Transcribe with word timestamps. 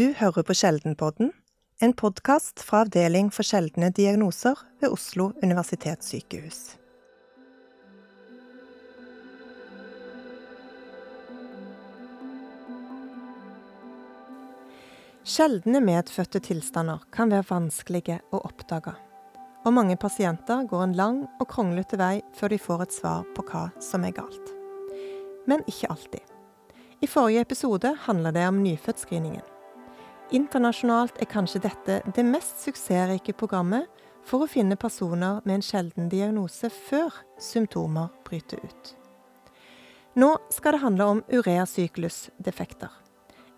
Du 0.00 0.14
hører 0.16 0.42
på 0.48 0.54
Sjeldenpodden, 0.56 1.28
en 1.84 1.92
podkast 1.92 2.62
fra 2.64 2.86
Avdeling 2.86 3.26
for 3.36 3.44
sjeldne 3.44 3.90
diagnoser 3.92 4.56
ved 4.80 4.94
Oslo 4.94 5.26
universitetssykehus. 5.42 6.60
Sjeldne 15.34 15.84
medfødte 15.84 16.40
tilstander 16.48 17.04
kan 17.12 17.34
være 17.34 17.50
vanskelige 17.50 18.22
å 18.32 18.40
oppdage, 18.40 18.96
og 19.66 19.76
mange 19.82 20.00
pasienter 20.00 20.64
går 20.70 20.86
en 20.86 20.98
lang 21.02 21.22
og 21.36 21.48
kronglete 21.52 22.00
vei 22.00 22.14
før 22.40 22.54
de 22.56 22.62
får 22.70 22.88
et 22.88 22.98
svar 23.02 23.28
på 23.36 23.44
hva 23.52 23.68
som 23.84 24.08
er 24.08 24.16
galt. 24.16 24.56
Men 25.44 25.66
ikke 25.68 25.92
alltid. 25.92 26.36
I 27.04 27.16
forrige 27.18 27.44
episode 27.50 27.98
handla 28.08 28.32
det 28.32 28.48
om 28.48 28.64
nyfødtscreeningen. 28.64 29.49
Internasjonalt 30.30 31.16
er 31.18 31.26
kanskje 31.26 31.64
dette 31.64 31.96
det 32.14 32.22
mest 32.22 32.60
suksessrike 32.62 33.34
programmet 33.34 33.88
for 34.26 34.44
å 34.44 34.50
finne 34.50 34.76
personer 34.78 35.40
med 35.42 35.56
en 35.56 35.64
sjelden 35.64 36.10
diagnose 36.12 36.70
før 36.70 37.10
symptomer 37.42 38.12
bryter 38.28 38.62
ut. 38.62 38.92
Nå 40.14 40.30
skal 40.54 40.76
det 40.76 40.82
handle 40.84 41.08
om 41.16 41.22
ureasyklusdefekter. 41.32 42.92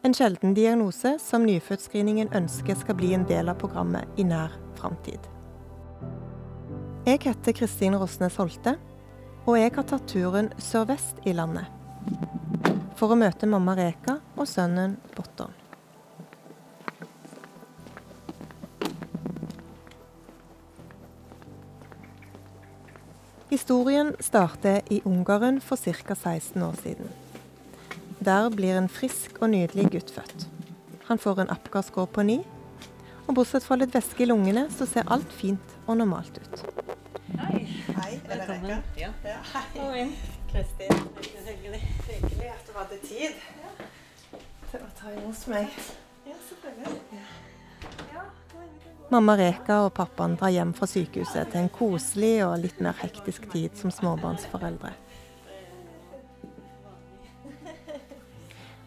En 0.03 0.17
sjelden 0.17 0.57
diagnose 0.57 1.15
som 1.21 1.45
nyfødtscreeningen 1.47 2.33
ønsker 2.35 2.81
skal 2.81 2.97
bli 2.97 3.13
en 3.15 3.29
del 3.29 3.53
av 3.53 3.61
programmet 3.61 4.09
i 4.17 4.25
nær 4.25 4.57
framtid. 4.81 5.21
Jeg 7.05 7.21
heter 7.27 7.57
Kristin 7.59 7.99
Rosnes 8.01 8.39
Holte, 8.41 8.79
og 9.45 9.59
jeg 9.59 9.75
har 9.77 9.89
tatt 9.93 10.09
turen 10.09 10.53
sørvest 10.57 11.21
i 11.29 11.37
landet. 11.37 11.69
For 12.97 13.13
å 13.13 13.19
møte 13.19 13.49
mamma 13.51 13.77
Reka 13.77 14.23
og 14.37 14.49
sønnen 14.49 14.97
Botton. 15.17 15.62
Historien 23.53 24.15
starter 24.21 24.81
i 24.91 25.03
Ungarn 25.05 25.61
for 25.61 25.77
ca. 25.77 26.15
16 26.15 26.63
år 26.63 26.75
siden. 26.83 27.11
Der 28.25 28.51
blir 28.51 28.79
en 28.79 28.89
frisk 28.89 29.43
og 29.43 29.51
nydelig 29.51 29.91
gutt 29.93 30.11
født. 30.11 30.47
Han 31.05 31.19
får 31.19 31.41
en 31.41 31.51
Apgar-score 31.51 32.07
på 32.07 32.23
ni, 32.23 32.39
og 33.27 33.35
bortsett 33.35 33.67
fra 33.67 33.77
litt 33.77 33.93
væske 33.93 34.25
i 34.25 34.31
lungene, 34.31 34.71
så 34.73 34.87
ser 34.89 35.05
alt 35.13 35.33
fint 35.37 35.75
og 35.87 35.99
normalt 36.01 36.41
ut. 36.41 36.65
Hei. 37.43 37.61
Hei, 37.99 38.15
er 38.25 38.41
det 38.41 38.49
Reka? 38.49 38.79
Ja. 38.97 39.11
Ja, 39.27 39.37
hei. 39.53 39.67
Kom 39.77 40.01
inn. 40.01 40.15
Kristin. 40.49 41.05
Hyggelig. 41.45 41.83
Hyggelig 42.09 42.49
at 42.55 42.65
du 42.71 42.73
hadde 42.79 43.03
tid 43.05 43.37
til 44.71 44.81
å 44.81 44.91
ta 44.97 45.13
imot 45.13 45.45
meg. 45.53 45.77
Mamma 49.13 49.35
Reka 49.37 49.83
og 49.85 49.91
pappaen 49.93 50.39
drar 50.41 50.49
hjem 50.55 50.71
fra 50.73 50.87
sykehuset 50.89 51.51
til 51.53 51.61
en 51.61 51.73
koselig 51.75 52.39
og 52.47 52.63
litt 52.63 52.79
mer 52.81 52.97
hektisk 52.97 53.45
tid 53.53 53.75
som 53.77 53.93
småbarnsforeldre. 53.93 54.95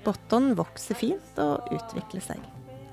Botton 0.01 0.55
vokser 0.57 0.97
fint 0.97 1.37
og 1.43 1.69
utvikler 1.69 2.25
seg. 2.25 2.41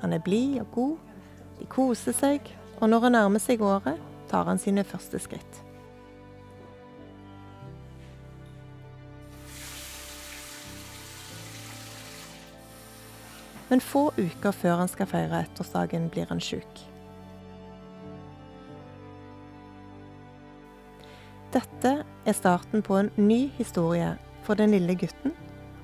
Han 0.04 0.12
er 0.12 0.20
blid 0.20 0.60
og 0.60 0.76
god, 0.76 1.24
de 1.56 1.70
koser 1.72 2.12
seg, 2.12 2.52
og 2.82 2.92
når 2.92 3.08
han 3.08 3.16
nærmer 3.16 3.40
seg 3.40 3.64
året, 3.64 3.96
tar 4.28 4.44
han 4.52 4.60
sine 4.60 4.84
første 4.84 5.16
skritt. 5.24 5.64
Men 13.72 13.80
få 13.80 14.10
uker 14.20 14.52
før 14.52 14.82
han 14.84 14.96
skal 14.98 15.08
feire 15.08 15.46
ettårsdagen, 15.46 16.12
blir 16.12 16.28
han 16.28 16.44
sjuk. 16.44 16.91
Dette 21.52 21.90
er 22.24 22.32
starten 22.32 22.80
på 22.80 22.96
en 22.96 23.10
ny 23.20 23.50
historie 23.58 24.14
for 24.46 24.56
den 24.56 24.70
lille 24.72 24.94
gutten 24.96 25.34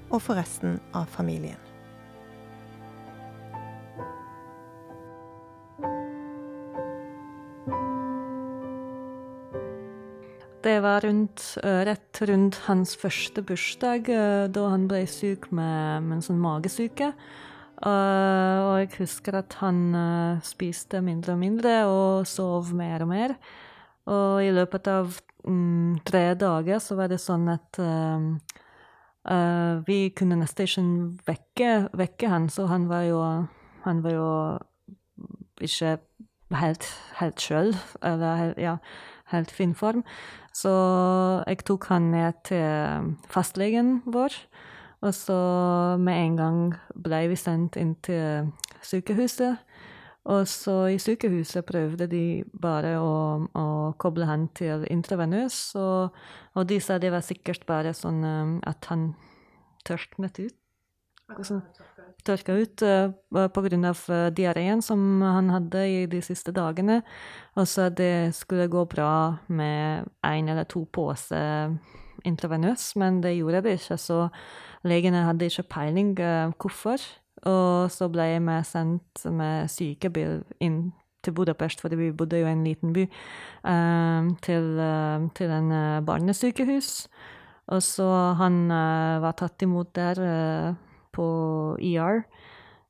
og 0.09 0.23
for 0.25 0.39
resten 0.41 0.79
av 0.97 1.11
familien. 1.13 1.59
Det 10.65 10.79
var 10.81 11.05
rundt, 11.05 11.59
eh, 11.63 11.85
rett 11.85 12.23
rundt 12.23 12.57
hans 12.65 12.97
første 12.97 13.43
bursdag, 13.43 14.09
eh, 14.09 14.49
da 14.49 14.69
han 14.73 14.89
ble 14.89 15.05
syk 15.07 15.53
med, 15.53 16.03
med 16.03 16.17
en 16.17 16.23
sånn 16.25 16.41
magesyke. 16.41 17.13
Eh, 17.13 18.59
og 18.65 18.75
jeg 18.81 18.91
husker 18.99 19.35
at 19.35 19.53
han 19.61 20.41
spiste 20.43 21.05
mindre 21.05 21.37
og 21.37 21.39
mindre 21.39 21.85
og 21.87 22.27
sov 22.27 22.73
mer 22.73 23.03
og 23.03 23.09
mer. 23.09 23.37
Og 24.09 24.43
i 24.43 24.51
løpet 24.51 24.89
av 24.89 25.21
mm, 25.49 26.01
tre 26.07 26.33
dager 26.39 26.81
så 26.83 26.97
var 26.99 27.11
det 27.11 27.21
sånn 27.23 27.49
at 27.53 27.81
um, 27.83 28.35
uh, 29.29 29.81
vi 29.89 30.09
kunne 30.17 30.39
nesten 30.41 30.69
ikke 30.69 30.85
vekke, 31.29 31.73
vekke 31.97 32.33
han, 32.33 32.49
så 32.53 32.69
han 32.71 32.89
var 32.91 33.07
jo, 33.09 33.21
han 33.85 34.03
var 34.05 34.17
jo 34.17 34.31
ikke 35.65 35.97
helt, 36.59 36.87
helt 37.19 37.43
sjøl, 37.43 37.75
eller 38.03 38.55
ja, 38.61 38.79
helt 39.33 39.53
fin 39.53 39.75
form. 39.77 40.05
Så 40.55 40.73
jeg 41.47 41.65
tok 41.69 41.89
han 41.93 42.11
ned 42.15 42.41
til 42.49 43.15
fastlegen 43.31 43.99
vår, 44.07 44.35
og 45.05 45.15
så 45.15 45.39
med 46.01 46.25
en 46.25 46.39
gang 46.39 46.63
ble 46.99 47.27
vi 47.31 47.37
sendt 47.39 47.79
inn 47.79 47.95
til 48.03 48.51
sykehuset. 48.83 49.61
Og 50.29 50.45
så 50.51 50.75
i 50.93 50.99
sykehuset 51.01 51.65
prøvde 51.65 52.09
de 52.11 52.23
bare 52.53 52.99
å, 53.01 53.13
å 53.49 53.67
koble 54.01 54.29
han 54.29 54.49
til 54.57 54.85
intravenøs, 54.93 55.57
og, 55.81 56.17
og 56.53 56.69
de 56.69 56.81
sa 56.85 56.99
det 57.01 57.13
var 57.15 57.25
sikkert 57.25 57.65
bare 57.69 57.95
sånn 57.97 58.21
eh, 58.29 58.57
at 58.69 58.91
han 58.93 59.13
tørknet 59.89 60.43
ut. 60.43 60.57
Sånn, 61.45 61.61
tørka 62.25 62.55
ut 62.57 62.83
uh, 62.85 63.11
av 63.37 64.03
uh, 64.09 64.29
diareen 64.33 64.81
som 64.85 65.21
han 65.21 65.51
hadde 65.53 65.83
i 65.85 65.99
de 66.09 66.21
siste 66.25 66.55
dagene. 66.57 67.03
Og 67.57 67.69
så 67.69 67.89
det 67.93 68.35
skulle 68.37 68.69
gå 68.73 68.85
bra 68.89 69.39
med 69.49 70.09
én 70.25 70.49
eller 70.49 70.65
to 70.65 70.87
poser 70.93 71.77
intravenøs, 72.27 72.95
men 72.97 73.21
det 73.25 73.37
gjorde 73.37 73.63
det 73.65 73.77
ikke, 73.79 73.99
så 74.01 74.19
legene 74.89 75.27
hadde 75.29 75.49
ikke 75.49 75.69
peiling 75.69 76.15
uh, 76.21 76.53
hvorfor. 76.57 77.05
Og 77.47 77.91
så 77.93 78.09
ble 78.11 78.25
jeg 78.33 78.65
sendt 78.67 79.27
med 79.31 79.71
sykebil 79.71 80.41
inn 80.65 80.89
til 81.25 81.35
Budapest, 81.35 81.81
fordi 81.81 81.99
vi 81.99 82.13
bodde 82.13 82.39
jo 82.39 82.47
i 82.47 82.53
en 82.53 82.65
liten 82.65 82.93
by, 82.93 83.05
eh, 83.65 84.31
til, 84.43 84.79
eh, 84.79 85.29
til 85.35 85.51
en 85.51 85.73
eh, 85.73 86.01
barnesykehus. 86.01 87.09
Og 87.69 87.83
så 87.83 88.35
han 88.39 88.69
var 89.21 89.33
tatt 89.37 89.61
imot 89.63 89.93
der 89.95 90.75
på 91.13 91.77
ER, 91.77 92.23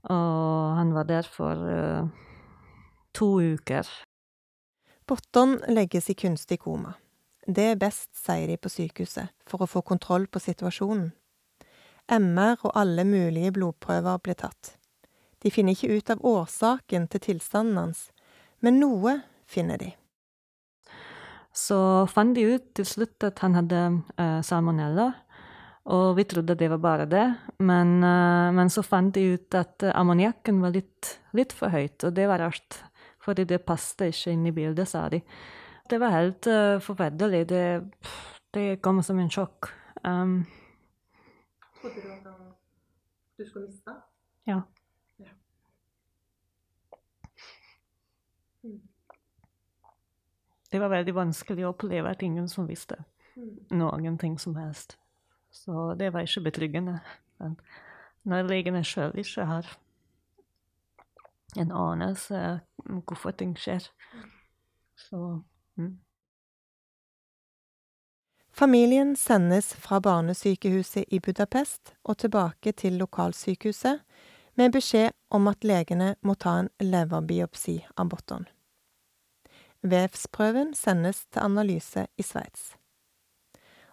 og 0.04 0.76
han 0.76 0.94
var 0.94 1.02
der 1.02 1.22
for 1.22 2.10
to 3.12 3.40
uker. 3.40 3.82
Botton 5.04 5.58
legges 5.68 6.10
i 6.10 6.14
kunstig 6.14 6.60
koma. 6.60 6.94
Det 7.48 7.64
er 7.72 7.74
best, 7.74 8.14
sier 8.14 8.46
de 8.46 8.56
på 8.56 8.68
sykehuset, 8.68 9.32
for 9.48 9.58
å 9.58 9.66
få 9.66 9.82
kontroll 9.82 10.28
på 10.28 10.38
situasjonen. 10.38 11.10
MR 12.08 12.56
og 12.64 12.72
alle 12.78 13.04
mulige 13.04 13.52
blodprøver 13.56 14.20
blir 14.24 14.38
tatt. 14.40 14.74
De 15.42 15.52
finner 15.54 15.76
ikke 15.76 15.98
ut 15.98 16.10
av 16.10 16.24
årsaken 16.26 17.06
til 17.12 17.24
tilstanden 17.28 17.78
hans, 17.78 18.08
men 18.64 18.80
noe 18.82 19.20
finner 19.46 19.78
de. 19.80 19.92
Så 21.54 21.78
fant 22.10 22.34
de 22.36 22.44
ut 22.54 22.66
til 22.76 22.86
slutt 22.86 23.24
at 23.26 23.40
han 23.42 23.56
hadde 23.58 23.82
uh, 24.18 24.40
salmonella, 24.46 25.08
og 25.88 26.18
vi 26.18 26.26
trodde 26.28 26.58
det 26.58 26.68
var 26.74 26.82
bare 26.82 27.06
det. 27.08 27.26
Men, 27.64 27.98
uh, 28.04 28.50
men 28.54 28.70
så 28.70 28.84
fant 28.86 29.14
de 29.14 29.34
ut 29.34 29.56
at 29.58 29.86
ammoniakken 29.94 30.60
var 30.62 30.74
litt, 30.74 31.16
litt 31.38 31.54
for 31.56 31.72
høyt, 31.72 32.02
og 32.04 32.14
det 32.18 32.28
var 32.30 32.42
rart. 32.44 32.82
Fordi 33.24 33.46
det 33.48 33.64
passet 33.66 34.08
ikke 34.08 34.34
inn 34.34 34.46
i 34.48 34.54
bildet, 34.54 34.88
sa 34.88 35.08
de. 35.12 35.20
Det 35.88 35.98
var 36.00 36.14
helt 36.14 36.46
uh, 36.50 36.78
forferdelig. 36.84 37.42
Det, 37.50 37.64
det 38.54 38.68
kom 38.84 39.02
som 39.04 39.18
en 39.20 39.32
sjokk. 39.32 39.70
Um, 40.04 40.42
Trodde 41.80 42.02
du 42.02 42.12
at 42.12 42.26
du 43.38 43.46
skulle 43.46 43.66
miste? 43.66 43.94
ja. 44.46 44.60
Det 50.70 50.80
var 50.80 50.90
veldig 50.92 51.14
vanskelig 51.16 51.64
å 51.64 51.72
oppleve 51.72 52.10
at 52.12 52.22
ingen 52.22 52.48
som 52.48 52.66
visste 52.68 52.98
noen 53.70 54.18
ting 54.18 54.38
som 54.38 54.56
helst. 54.58 54.98
Så 55.50 55.94
det 55.94 56.10
var 56.12 56.26
ikke 56.26 56.44
betryggende. 56.50 56.98
Men 57.38 57.56
når 58.28 58.48
legene 58.50 58.82
sjøl 58.84 59.14
ikke 59.16 59.46
har 59.48 59.70
en 61.56 61.72
anelse 61.72 62.60
om 62.84 63.00
hvorfor 63.00 63.32
ting 63.32 63.54
skjer, 63.56 63.86
så 64.98 65.40
mm. 65.80 65.94
Familien 68.58 69.16
sendes 69.16 69.74
fra 69.74 70.00
barnesykehuset 70.00 71.04
i 71.14 71.20
Budapest 71.20 71.92
og 72.02 72.16
tilbake 72.18 72.72
til 72.74 72.96
lokalsykehuset 72.98 74.00
med 74.58 74.72
beskjed 74.74 75.14
om 75.30 75.46
at 75.46 75.62
legene 75.62 76.08
må 76.26 76.34
ta 76.34 76.56
en 76.64 76.70
leverbiopsi 76.82 77.76
av 77.94 78.10
Botton. 78.10 78.48
Vevsprøven 79.86 80.74
sendes 80.74 81.22
til 81.30 81.46
analyse 81.46 82.08
i 82.18 82.26
Sveits. 82.26 82.74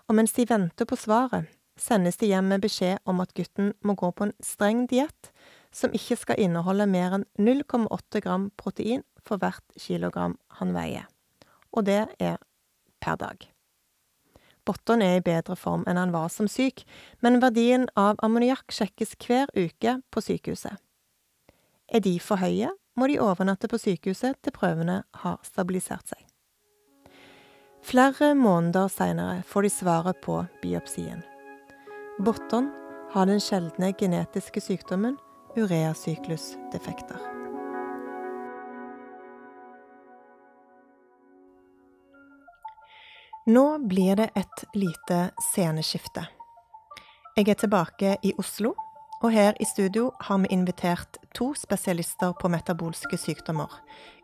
Og 0.10 0.18
mens 0.18 0.34
de 0.34 0.50
venter 0.50 0.90
på 0.90 0.98
svaret, 0.98 1.46
sendes 1.78 2.18
de 2.18 2.34
hjem 2.34 2.50
med 2.50 2.66
beskjed 2.66 2.98
om 3.06 3.22
at 3.22 3.38
gutten 3.38 3.76
må 3.86 3.94
gå 3.94 4.10
på 4.18 4.32
en 4.32 4.38
streng 4.42 4.88
diett 4.90 5.30
som 5.70 5.94
ikke 5.94 6.18
skal 6.26 6.42
inneholde 6.42 6.90
mer 6.90 7.20
enn 7.20 7.30
0,8 7.38 8.26
gram 8.26 8.50
protein 8.58 9.06
for 9.22 9.38
hvert 9.38 9.78
kilogram 9.78 10.40
han 10.58 10.74
veier. 10.74 11.06
Og 11.70 11.86
det 11.86 12.08
er 12.18 12.40
per 12.98 13.22
dag. 13.22 13.55
Botton 14.66 15.04
er 15.06 15.20
i 15.20 15.26
bedre 15.26 15.56
form 15.60 15.84
enn 15.90 16.00
han 16.00 16.14
var 16.16 16.32
som 16.34 16.50
syk, 16.50 16.84
men 17.22 17.42
verdien 17.44 17.86
av 18.00 18.18
ammoniakk 18.26 18.74
sjekkes 18.74 19.14
hver 19.22 19.52
uke 19.54 20.00
på 20.12 20.24
sykehuset. 20.26 20.82
Er 21.94 22.02
de 22.02 22.18
for 22.20 22.42
høye, 22.42 22.72
må 22.96 23.10
de 23.12 23.20
overnatte 23.22 23.70
på 23.70 23.78
sykehuset 23.82 24.40
til 24.42 24.56
prøvene 24.56 25.04
har 25.22 25.38
stabilisert 25.46 26.16
seg. 26.16 26.24
Flere 27.86 28.34
måneder 28.34 28.90
seinere 28.90 29.44
får 29.46 29.68
de 29.68 29.70
svaret 29.70 30.22
på 30.26 30.40
biopsien. 30.64 31.22
Botton 32.18 32.72
har 33.14 33.30
den 33.30 33.44
sjeldne 33.44 33.94
genetiske 34.00 34.64
sykdommen 34.64 35.20
ureasyklusdefekter. 35.56 37.35
Nå 43.48 43.80
blir 43.88 44.16
det 44.16 44.30
et 44.36 44.64
lite 44.74 45.30
sceneskifte. 45.42 46.26
Jeg 47.38 47.50
er 47.50 47.54
tilbake 47.54 48.16
i 48.24 48.32
Oslo, 48.42 48.72
og 49.22 49.32
her 49.32 49.54
i 49.62 49.66
studio 49.70 50.08
har 50.20 50.40
vi 50.42 50.50
invitert 50.50 51.20
to 51.38 51.52
spesialister 51.54 52.34
på 52.42 52.50
metabolske 52.50 53.18
sykdommer. 53.18 53.70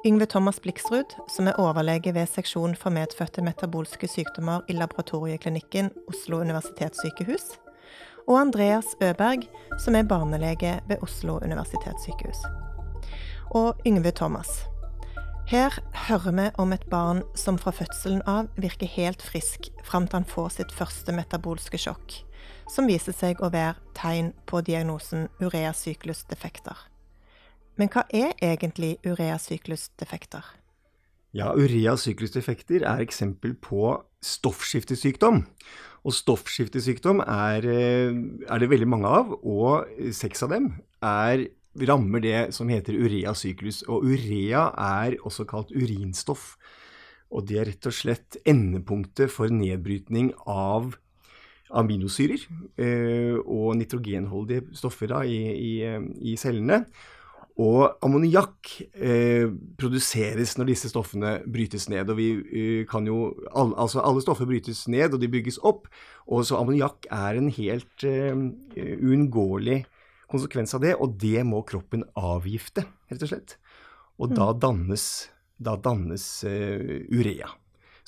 Yngve 0.05 0.25
Thomas 0.25 0.57
Bliksrud, 0.59 1.13
som 1.29 1.47
er 1.47 1.59
overlege 1.61 2.15
ved 2.17 2.25
seksjon 2.33 2.73
for 2.75 2.89
medfødte 2.89 3.45
metabolske 3.45 4.09
sykdommer 4.09 4.65
i 4.67 4.73
Laboratorieklinikken 4.73 5.91
Oslo 6.09 6.41
universitetssykehus. 6.41 7.45
Og 8.27 8.39
Andreas 8.39 8.95
Øberg, 9.03 9.45
som 9.85 9.95
er 9.95 10.09
barnelege 10.09 10.79
ved 10.89 10.97
Oslo 11.05 11.37
universitetssykehus. 11.45 12.41
Og 13.51 13.77
Yngve 13.85 14.11
Thomas. 14.11 14.70
Her 15.51 15.73
hører 16.07 16.31
vi 16.31 16.43
om 16.63 16.71
et 16.71 16.83
barn 16.87 17.25
som 17.35 17.57
fra 17.59 17.73
fødselen 17.75 18.21
av 18.23 18.47
virker 18.55 18.87
helt 18.87 19.19
frisk 19.19 19.67
fram 19.83 20.05
til 20.07 20.21
han 20.21 20.27
får 20.29 20.47
sitt 20.55 20.71
første 20.71 21.11
metabolske 21.11 21.75
sjokk 21.75 22.21
som 22.71 22.87
viser 22.87 23.11
seg 23.11 23.43
å 23.43 23.49
være 23.51 23.75
tegn 23.97 24.29
på 24.47 24.61
diagnosen 24.63 25.27
ureasyklusdefekter. 25.41 26.77
Men 27.75 27.91
hva 27.91 28.05
er 28.15 28.31
egentlig 28.39 28.93
ureasyklusdefekter? 29.03 30.47
Ja, 31.35 31.51
ureasyklusdefekter 31.51 32.87
er 32.87 33.03
eksempel 33.03 33.57
på 33.59 33.97
stoffskiftesykdom. 34.23 35.43
Og 36.07 36.15
stoffskiftesykdom 36.15 37.19
er, 37.27 37.67
eh, 37.67 38.15
er, 38.47 38.57
det 38.59 38.71
veldig 38.71 38.87
mange 38.87 39.11
av, 39.19 39.35
og 39.43 39.91
seks 40.15 40.47
av 40.47 40.55
dem 40.55 40.77
er, 41.03 41.49
rammer 41.87 42.23
det 42.23 42.39
som 42.55 42.69
heter 42.71 42.97
ureasyklus. 42.99 43.83
Og 43.87 44.07
urea 44.11 44.69
er 44.75 45.19
også 45.23 45.47
kalt 45.49 45.71
urinstoff. 45.75 46.55
Og 47.31 47.47
det 47.47 47.61
er 47.61 47.69
rett 47.71 47.87
og 47.87 47.95
slett 47.95 48.41
endepunktet 48.43 49.31
for 49.31 49.51
nedbrytning 49.53 50.33
av 50.49 50.97
aminosyrer 51.71 52.41
eh, 52.83 53.37
og 53.39 53.77
nitrogenholdige 53.79 54.75
stoffer 54.75 55.13
da, 55.13 55.21
i, 55.23 55.39
i, 55.55 55.71
eh, 55.87 56.03
i, 56.19 56.35
cellene. 56.39 56.83
Og 57.61 58.03
ammoniakk 58.03 58.73
eh, 58.95 59.47
produseres 59.79 60.57
når 60.57 60.71
disse 60.71 60.91
stoffene 60.91 61.37
brytes 61.51 61.87
ned. 61.91 62.09
og 62.09 62.19
vi 62.19 62.29
eh, 62.35 62.83
kan 62.89 63.07
jo, 63.07 63.33
al 63.55 63.71
altså 63.79 64.03
Alle 64.03 64.23
stoffer 64.23 64.49
brytes 64.49 64.87
ned, 64.91 65.13
og 65.13 65.21
de 65.21 65.31
bygges 65.31 65.61
opp. 65.63 65.87
og 66.27 66.45
Så 66.45 66.59
ammoniakk 66.59 67.07
er 67.11 67.39
en 67.39 67.51
helt 67.51 68.07
eh, 68.07 68.35
uunngåelig 68.75 69.85
konsekvens 70.31 70.75
av 70.77 70.83
det, 70.83 70.95
og 70.97 71.17
det 71.21 71.43
må 71.47 71.61
kroppen 71.67 72.05
avgifte, 72.17 72.85
rett 73.11 73.25
og 73.25 73.31
slett. 73.33 73.57
Og 74.21 74.31
mm. 74.31 74.35
da 74.39 74.49
dannes, 74.67 75.05
da 75.61 75.77
dannes 75.77 76.27
uh, 76.47 76.97
urea, 77.11 77.51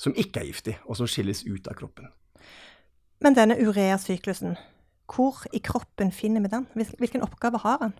som 0.00 0.16
ikke 0.18 0.42
er 0.42 0.50
giftig, 0.50 0.78
og 0.88 0.98
som 0.98 1.10
skilles 1.10 1.44
ut 1.46 1.68
av 1.70 1.78
kroppen. 1.78 2.10
Men 3.24 3.36
denne 3.36 3.56
ureasyklusen, 3.60 4.56
hvor 5.08 5.44
i 5.52 5.60
kroppen 5.64 6.10
finner 6.12 6.44
vi 6.44 6.50
den? 6.52 6.66
Hvilken 6.98 7.24
oppgave 7.24 7.60
har 7.62 7.78
den? 7.82 7.94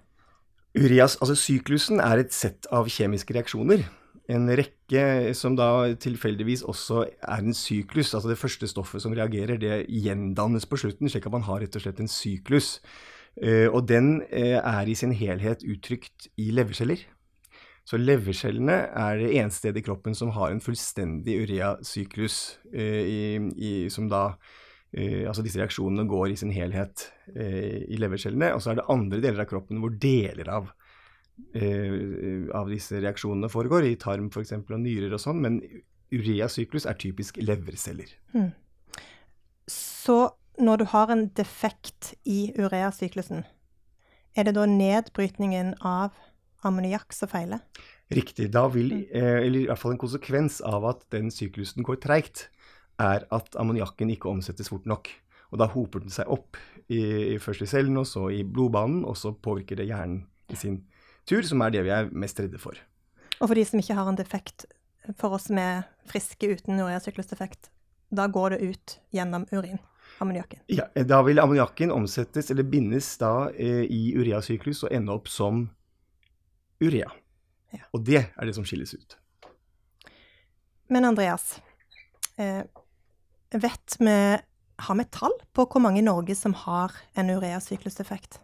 Ureas, 0.75 1.15
altså 1.23 1.37
Syklusen 1.38 2.00
er 2.03 2.19
et 2.19 2.35
sett 2.35 2.67
av 2.75 2.88
kjemiske 2.91 3.37
reaksjoner. 3.37 3.85
En 4.35 4.49
rekke 4.49 5.35
som 5.37 5.55
da 5.55 5.93
tilfeldigvis 6.00 6.65
også 6.67 7.05
er 7.05 7.44
en 7.44 7.55
syklus. 7.55 8.15
Altså 8.17 8.32
det 8.32 8.41
første 8.41 8.67
stoffet 8.67 9.05
som 9.05 9.15
reagerer, 9.15 9.61
det 9.61 9.85
gjendannes 9.87 10.67
på 10.67 10.81
slutten, 10.81 11.11
slik 11.12 11.29
at 11.29 11.35
man 11.37 11.47
har 11.47 11.61
rett 11.62 11.76
og 11.79 11.85
slett 11.85 12.00
en 12.03 12.11
syklus. 12.11 12.79
Eh, 13.43 13.67
og 13.67 13.89
den 13.91 14.21
eh, 14.31 14.59
er 14.61 14.87
i 14.87 14.95
sin 14.99 15.15
helhet 15.17 15.65
uttrykt 15.67 16.29
i 16.39 16.51
leverceller. 16.55 17.03
Så 17.85 17.99
levercellene 18.01 18.77
er 18.97 19.19
det 19.21 19.33
eneste 19.35 19.65
stedet 19.65 19.83
i 19.83 19.85
kroppen 19.85 20.15
som 20.17 20.31
har 20.37 20.53
en 20.53 20.63
fullstendig 20.65 21.37
ureasyklus, 21.45 22.61
eh, 22.73 23.89
som 23.93 24.09
da 24.13 24.29
altså 24.95 25.43
disse 25.43 25.59
reaksjonene 25.59 26.05
går 26.07 26.29
i 26.31 26.37
sin 26.39 26.53
helhet 26.55 27.09
i 27.35 27.97
levercellene. 27.99 28.53
Og 28.55 28.61
så 28.63 28.71
er 28.71 28.77
det 28.79 28.85
andre 28.95 29.19
deler 29.19 29.43
av 29.43 29.49
kroppen 29.51 29.81
hvor 29.83 29.91
deler 29.99 30.47
av, 30.55 30.69
av 32.55 32.71
disse 32.71 33.01
reaksjonene 33.03 33.51
foregår, 33.51 33.89
i 33.89 33.97
tarm 33.99 34.29
f.eks. 34.31 34.55
og 34.55 34.71
nyrer 34.85 35.17
og 35.17 35.19
sånn. 35.19 35.41
Men 35.43 35.59
ureasyklus 36.15 36.87
er 36.87 36.95
typisk 37.03 37.43
leverceller. 37.43 38.15
Mm. 38.39 38.53
Så 39.67 40.21
når 40.59 40.83
du 40.83 40.85
har 40.93 41.11
en 41.11 41.27
defekt 41.37 42.15
i 42.25 42.53
ureasyklusen, 42.59 43.45
er 44.35 44.47
det 44.47 44.55
da 44.56 44.67
nedbrytningen 44.67 45.75
av 45.81 46.15
ammoniakk 46.67 47.15
som 47.15 47.31
feiler? 47.31 47.62
Riktig. 48.15 48.51
Da 48.55 48.67
vil, 48.73 48.93
hmm. 48.93 49.43
eller 49.47 49.61
i 49.62 49.67
hvert 49.69 49.81
fall 49.81 49.95
en 49.95 50.03
konsekvens 50.03 50.61
av 50.67 50.87
at 50.89 51.05
den 51.15 51.31
syklusen 51.35 51.87
går 51.87 52.01
treigt, 52.05 52.49
er 53.01 53.27
at 53.35 53.56
ammoniakken 53.59 54.12
ikke 54.15 54.31
omsettes 54.31 54.71
fort 54.71 54.87
nok. 54.87 55.11
Og 55.55 55.61
da 55.62 55.69
hoper 55.71 56.03
den 56.03 56.12
seg 56.15 56.31
opp, 56.31 56.59
i, 56.91 57.39
først 57.41 57.65
i 57.65 57.69
cellen, 57.71 57.97
og 57.97 58.07
så 58.11 58.27
i 58.35 58.43
blodbanen, 58.45 59.05
og 59.09 59.17
så 59.17 59.33
påvirker 59.33 59.79
det 59.79 59.89
hjernen 59.89 60.25
i 60.53 60.59
sin 60.59 60.83
tur, 61.29 61.47
som 61.47 61.62
er 61.65 61.73
det 61.73 61.85
vi 61.87 61.93
er 61.95 62.11
mest 62.12 62.41
redde 62.43 62.61
for. 62.61 62.77
Og 63.40 63.49
for 63.49 63.57
de 63.57 63.64
som 63.67 63.81
ikke 63.81 63.97
har 63.97 64.11
en 64.11 64.19
defekt, 64.19 64.67
for 65.21 65.37
oss 65.37 65.49
som 65.49 65.59
er 65.61 65.87
friske 66.11 66.49
uten 66.50 66.81
ureasyklusdefekt, 66.83 67.71
da 68.14 68.28
går 68.31 68.55
det 68.55 68.75
ut 68.75 68.97
gjennom 69.14 69.47
urin? 69.52 69.81
Ammoniakken. 70.18 70.61
Ja, 70.71 70.87
da 70.94 71.23
vil 71.26 71.40
ammoniakken 71.42 71.92
omsettes, 71.92 72.50
eller 72.50 72.62
bindes 72.62 73.09
da 73.18 73.50
eh, 73.50 73.83
i 73.90 74.14
ureasyklus 74.16 74.85
og 74.87 74.94
ende 74.94 75.14
opp 75.14 75.28
som 75.33 75.66
urea. 76.83 77.11
Ja. 77.75 77.83
Og 77.92 78.04
det 78.06 78.23
er 78.23 78.47
det 78.47 78.54
som 78.54 78.66
skilles 78.66 78.94
ut. 78.94 79.16
Men 80.92 81.09
Andreas, 81.09 81.61
eh, 82.37 82.62
Vet 83.54 83.97
vi 83.99 84.38
Har 84.76 84.94
vi 84.99 85.04
tall 85.04 85.35
på 85.54 85.66
hvor 85.71 85.83
mange 85.83 86.00
i 86.00 86.06
Norge 86.06 86.35
som 86.35 86.54
har 86.64 86.90
en 87.14 87.30
ureasykluseffekt? 87.30 88.40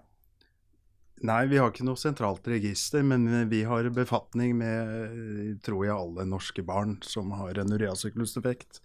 Nei, 1.27 1.43
vi 1.51 1.59
har 1.59 1.73
ikke 1.73 1.85
noe 1.85 1.99
sentralt 2.01 2.47
register, 2.49 3.03
men 3.05 3.27
vi 3.51 3.65
har 3.69 3.89
befatning 3.93 4.55
med 4.57 5.59
tror 5.67 5.83
jeg 5.85 5.97
alle 5.97 6.25
norske 6.31 6.63
barn 6.65 6.95
som 7.05 7.35
har 7.37 7.59
en 7.61 7.75
ureasykluseffekt. 7.75 8.79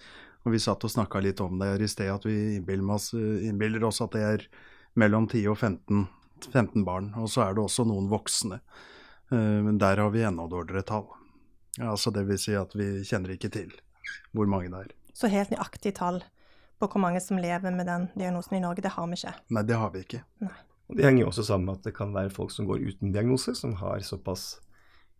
Og 0.45 0.53
vi 0.53 0.61
satt 0.61 0.83
og 0.85 0.93
snakka 0.93 1.21
litt 1.25 1.41
om 1.41 1.57
det 1.59 1.71
her 1.71 1.81
i 1.81 1.89
sted, 1.89 2.11
at 2.13 2.25
vi 2.27 2.57
innbiller 2.59 3.87
oss 3.87 4.01
at 4.05 4.13
det 4.13 4.25
er 4.25 4.45
mellom 4.93 5.25
10 5.27 5.47
og 5.51 5.57
15, 5.57 6.05
15 6.51 6.85
barn. 6.85 7.09
Og 7.17 7.31
så 7.33 7.47
er 7.47 7.55
det 7.55 7.63
også 7.65 7.87
noen 7.89 8.09
voksne. 8.11 8.61
Eh, 9.33 9.57
men 9.65 9.79
der 9.81 10.03
har 10.03 10.13
vi 10.13 10.23
enda 10.25 10.45
dårligere 10.51 10.85
tall. 10.85 11.09
Altså 11.81 12.13
det 12.13 12.27
vil 12.29 12.39
si 12.39 12.53
at 12.55 12.71
vi 12.77 13.01
kjenner 13.03 13.33
ikke 13.35 13.51
til 13.51 13.73
hvor 14.35 14.47
mange 14.47 14.69
det 14.71 14.85
er. 14.85 14.93
Så 15.15 15.31
helt 15.31 15.51
nøyaktig 15.51 15.95
tall 15.97 16.21
på 16.79 16.87
hvor 16.91 17.01
mange 17.01 17.21
som 17.23 17.39
lever 17.41 17.73
med 17.73 17.87
den 17.87 18.07
diagnosen 18.13 18.57
i 18.57 18.61
Norge, 18.63 18.83
det 18.83 18.93
har 18.95 19.09
vi 19.09 19.17
ikke. 19.17 19.33
Nei, 19.55 19.63
det 19.67 19.79
har 19.79 19.91
vi 19.93 20.03
ikke. 20.05 20.21
Nei. 20.43 20.55
Det 20.95 21.05
henger 21.07 21.23
jo 21.23 21.29
også 21.31 21.47
sammen 21.47 21.65
med 21.65 21.79
at 21.79 21.87
det 21.87 21.95
kan 21.97 22.11
være 22.13 22.29
folk 22.33 22.51
som 22.53 22.67
går 22.69 22.83
uten 22.83 23.13
diagnose, 23.15 23.55
som 23.57 23.73
har 23.79 24.03
såpass 24.05 24.59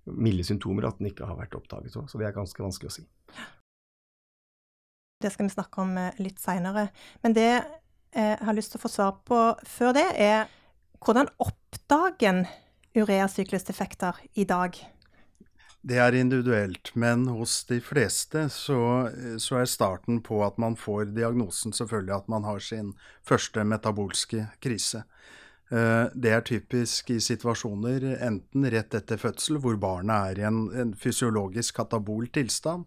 milde 0.06 0.46
symptomer 0.46 0.86
at 0.86 1.00
den 1.00 1.10
ikke 1.10 1.26
har 1.26 1.40
vært 1.40 1.56
oppdaget 1.58 1.96
òg. 1.98 2.10
Så 2.12 2.22
det 2.22 2.28
er 2.28 2.36
ganske 2.36 2.62
vanskelig 2.62 2.92
å 2.92 2.96
si. 3.00 3.06
Det 5.26 5.32
skal 5.34 5.48
vi 5.48 5.56
snakke 5.56 5.82
om 5.82 5.96
eh, 5.98 6.22
litt 6.22 6.38
seinere. 6.42 6.90
Men 7.26 7.34
det 7.34 7.50
eh, 7.52 8.36
jeg 8.36 8.46
har 8.46 8.58
lyst 8.58 8.76
til 8.76 8.82
å 8.82 8.86
få 8.86 8.92
svar 8.94 9.16
på 9.26 9.40
før 9.66 9.96
det, 9.98 10.06
er 10.22 10.52
hvordan 11.02 11.32
oppdager 11.42 12.30
en 12.30 12.44
ureasyklusdefekter 12.96 14.22
i 14.38 14.46
dag? 14.48 14.78
Det 15.86 15.98
er 16.02 16.18
individuelt, 16.18 16.92
men 16.98 17.28
hos 17.30 17.60
de 17.70 17.78
fleste 17.84 18.48
så, 18.50 18.78
så, 19.42 19.60
er 19.60 19.68
starten 19.70 20.22
på 20.26 20.40
at 20.46 20.58
man 20.62 20.78
får 20.78 21.12
diagnosen 21.14 21.76
selvfølgelig 21.78 22.16
at 22.16 22.32
man 22.34 22.48
har 22.48 22.62
sin 22.64 22.94
første 23.26 23.66
metabolske 23.66 24.48
krise. 24.62 25.04
Eh, 25.74 26.06
det 26.14 26.34
er 26.34 26.46
typisk 26.46 27.10
i 27.14 27.20
situasjoner 27.22 28.08
enten 28.16 28.66
rett 28.74 28.98
etter 28.98 29.22
fødsel, 29.22 29.58
hvor 29.62 29.78
barnet 29.82 30.32
er 30.32 30.42
i 30.42 30.48
en, 30.50 30.66
en 30.74 30.96
fysiologisk 30.98 31.82
katabol 31.82 32.30
tilstand 32.34 32.86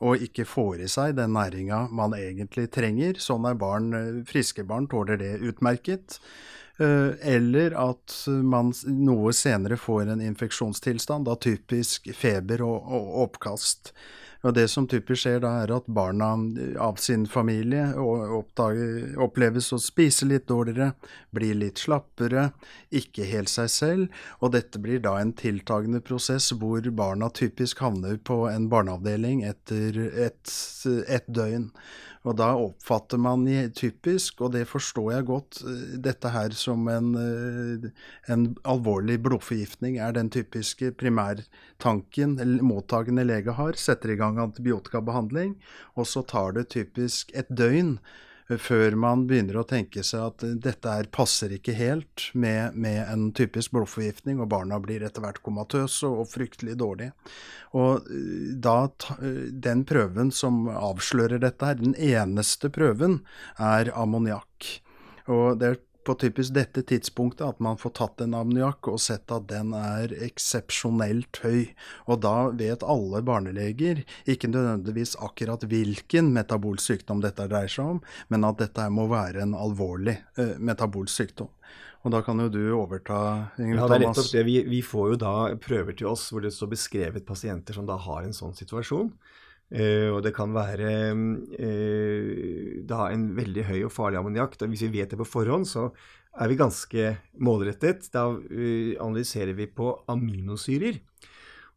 og 0.00 0.22
ikke 0.24 0.46
får 0.48 0.84
i 0.84 0.88
seg 0.88 1.18
den 1.18 1.34
næringa 1.36 1.84
man 1.92 2.14
egentlig 2.16 2.70
trenger. 2.72 3.20
Sånn 3.20 3.44
er 3.48 3.58
barn, 3.60 3.92
eh, 3.94 4.22
friske 4.28 4.64
barn 4.64 4.88
tåler 4.88 5.20
det 5.20 5.34
utmerket. 5.44 6.18
Eh, 6.80 7.12
eller 7.34 7.76
at 7.76 8.14
man 8.26 8.72
noe 8.86 9.34
senere 9.36 9.76
får 9.76 10.14
en 10.14 10.24
infeksjonstilstand, 10.24 11.28
da 11.28 11.36
typisk 11.36 12.08
feber 12.16 12.64
og, 12.64 12.88
og 12.88 13.12
oppkast. 13.26 13.92
Og 14.40 14.54
Det 14.56 14.66
som 14.72 14.86
typisk 14.88 15.20
skjer 15.24 15.42
da, 15.44 15.50
er 15.62 15.72
at 15.74 15.88
barna 15.90 16.30
av 16.80 16.96
sin 17.02 17.26
familie 17.28 17.90
oppdager, 18.00 19.12
oppleves 19.20 19.68
å 19.76 19.80
spise 19.82 20.28
litt 20.28 20.46
dårligere, 20.48 20.94
blir 21.36 21.58
litt 21.60 21.82
slappere, 21.82 22.48
ikke 22.88 23.28
helt 23.28 23.52
seg 23.52 23.68
selv. 23.72 24.22
Og 24.40 24.54
dette 24.56 24.80
blir 24.80 25.02
da 25.04 25.18
en 25.20 25.34
tiltagende 25.36 26.00
prosess 26.00 26.50
hvor 26.56 26.88
barna 26.88 27.28
typisk 27.36 27.84
havner 27.84 28.16
på 28.16 28.46
en 28.48 28.70
barneavdeling 28.72 29.44
etter 29.44 30.00
et, 30.08 30.54
et 30.88 31.28
døgn. 31.28 31.68
Og 32.28 32.36
da 32.36 32.50
oppfatter 32.52 33.16
man 33.20 33.46
typisk, 33.72 34.42
og 34.44 34.52
det 34.52 34.66
forstår 34.68 35.06
jeg 35.14 35.28
godt, 35.30 35.62
eh, 35.64 35.96
dette 36.04 36.28
her 36.28 36.52
som 36.52 36.86
en, 36.92 37.14
eh, 37.16 37.90
en 38.28 38.56
alvorlig 38.64 39.22
blodforgiftning 39.24 39.96
er 39.98 40.12
den 40.12 40.28
typiske 40.28 40.92
primærtanken 40.92 42.36
mottagende 42.60 43.24
lege 43.24 43.52
har. 43.56 43.72
Setter 43.72 44.12
i 44.12 44.16
gang 44.16 44.38
antibiotikabehandling, 44.38 45.56
og 45.96 46.04
så 46.04 46.26
tar 46.26 46.52
det 46.52 46.68
typisk 46.68 47.30
et 47.34 47.48
døgn 47.48 47.98
før 48.58 48.96
man 48.98 49.26
begynner 49.30 49.60
å 49.60 49.66
tenke 49.68 50.02
seg 50.06 50.24
at 50.24 50.44
dette 50.64 50.94
her 50.94 51.06
passer 51.14 51.52
ikke 51.54 51.74
helt 51.78 52.26
med, 52.34 52.74
med 52.74 53.04
en 53.04 53.28
typisk 53.36 53.74
blodforgiftning, 53.76 54.40
og 54.40 54.50
barna 54.50 54.80
blir 54.82 55.04
etter 55.06 55.22
hvert 55.22 55.42
komatøse 55.46 56.08
og, 56.08 56.24
og 56.24 56.30
fryktelig 56.32 56.74
dårlige. 56.80 57.14
Og 57.78 58.08
eh, 58.10 58.50
da, 58.58 58.78
eh, 59.20 59.50
Den 59.52 59.84
prøven 59.88 60.32
som 60.34 60.64
avslører 60.72 61.42
dette 61.42 61.68
her, 61.70 61.78
den 61.78 61.94
eneste 61.94 62.72
prøven, 62.74 63.20
er 63.58 63.92
ammoniakk. 63.94 64.72
Og 65.30 65.60
det 65.60 65.68
er 65.68 65.80
på 66.10 66.16
typisk 66.18 66.54
dette 66.56 66.82
tidspunktet 66.82 67.44
at 67.46 67.60
man 67.62 67.78
får 67.78 67.92
tatt 67.98 68.22
en 68.24 68.34
ammoniakk 68.34 68.88
og 68.90 68.98
sett 69.02 69.30
at 69.30 69.46
den 69.50 69.70
er 69.76 70.10
eksepsjonelt 70.26 71.38
høy. 71.44 71.70
Og 72.10 72.22
da 72.24 72.50
vet 72.50 72.82
alle 72.82 73.22
barneleger 73.26 74.02
ikke 74.30 74.50
nødvendigvis 74.50 75.14
akkurat 75.22 75.62
hvilken 75.70 76.32
metabolsk 76.34 76.90
sykdom 76.90 77.22
dette 77.22 77.46
dreier 77.50 77.70
seg 77.70 77.94
om, 77.94 78.02
men 78.32 78.48
at 78.48 78.58
dette 78.58 78.88
må 78.90 79.06
være 79.12 79.44
en 79.44 79.54
alvorlig 79.54 80.16
eh, 80.40 80.56
metabolsk 80.58 81.22
sykdom. 81.22 81.52
Og 82.00 82.14
da 82.14 82.22
kan 82.24 82.40
jo 82.40 82.48
du 82.50 82.62
overta, 82.72 83.20
Ingrid 83.60 83.82
ja, 83.82 83.86
det 83.92 84.00
er 84.00 84.16
det. 84.16 84.44
Vi, 84.48 84.56
vi 84.72 84.80
får 84.82 85.12
jo 85.12 85.20
da 85.20 85.34
prøver 85.60 85.94
til 85.94 86.08
oss 86.10 86.30
hvor 86.32 86.42
det 86.42 86.54
står 86.56 86.72
beskrevet 86.72 87.28
pasienter 87.28 87.76
som 87.76 87.86
da 87.86 87.98
har 88.00 88.24
en 88.24 88.34
sånn 88.34 88.56
situasjon. 88.56 89.12
Uh, 89.70 90.16
og 90.16 90.24
det 90.26 90.32
kan 90.34 90.50
være 90.50 90.92
uh, 91.14 92.78
da 92.90 93.04
en 93.14 93.28
veldig 93.36 93.68
høy 93.68 93.78
og 93.86 93.92
farlig 93.94 94.18
ammoniakk. 94.18 94.56
Hvis 94.66 94.82
vi 94.88 94.96
vet 94.98 95.12
det 95.12 95.20
på 95.20 95.28
forhånd, 95.28 95.68
så 95.70 95.92
er 96.34 96.50
vi 96.50 96.58
ganske 96.58 97.12
målrettet. 97.38 98.08
Da 98.10 98.26
uh, 98.34 98.92
analyserer 98.98 99.54
vi 99.54 99.68
på 99.70 99.92
aminosyrer. 100.10 100.98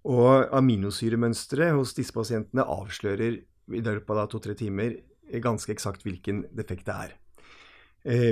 Og 0.09 0.49
aminosyremønsteret 0.57 1.77
hos 1.77 1.93
disse 1.95 2.15
pasientene 2.15 2.65
avslører 2.65 3.37
i 3.37 3.83
løpet 3.85 4.17
av 4.19 4.31
to-tre 4.31 4.57
timer 4.59 4.97
ganske 5.39 5.71
eksakt 5.71 6.01
hvilken 6.03 6.41
defekt 6.51 6.89
det 6.89 6.95
er. 7.05 7.13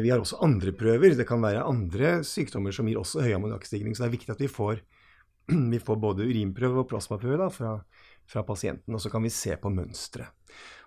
Vi 0.03 0.09
har 0.11 0.19
også 0.19 0.41
andre 0.43 0.73
prøver. 0.75 1.13
Det 1.15 1.23
kan 1.23 1.39
være 1.39 1.63
andre 1.63 2.09
sykdommer 2.27 2.75
som 2.75 2.89
gir 2.89 2.99
også 2.99 3.23
høy 3.23 3.37
ammoniakkstigning. 3.37 3.95
Så 3.95 4.03
det 4.03 4.09
er 4.09 4.17
viktig 4.17 4.33
at 4.33 4.43
vi 4.43 4.49
får, 4.51 4.81
vi 5.71 5.79
får 5.79 6.01
både 6.01 6.27
urinprøve 6.27 6.83
og 6.83 6.89
plasmaprøve 6.91 7.39
da, 7.39 7.47
fra 7.55 7.77
fra 8.29 8.43
pasienten, 8.47 8.95
og 8.95 9.01
så 9.03 9.11
kan 9.11 9.23
vi 9.23 9.33
se 9.33 9.55
på 9.59 9.71
mønsteret. 9.73 10.31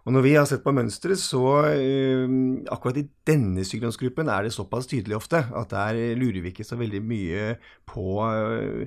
Og 0.05 0.13
når 0.13 0.25
vi 0.27 0.33
har 0.37 0.45
sett 0.49 0.61
på 0.61 0.73
mønsteret, 0.77 1.17
så 1.17 1.43
uh, 1.65 2.33
akkurat 2.73 2.99
i 3.01 3.07
denne 3.29 3.65
sykdomsgruppen 3.65 4.29
er 4.29 4.45
det 4.45 4.53
såpass 4.53 4.89
tydelig 4.91 5.17
ofte 5.17 5.41
at 5.49 5.73
der 5.73 6.01
lurer 6.21 6.43
vi 6.45 6.53
ikke 6.53 6.67
så 6.69 6.77
veldig 6.77 7.01
mye 7.09 7.55
på, 7.89 8.21
uh, 8.21 8.85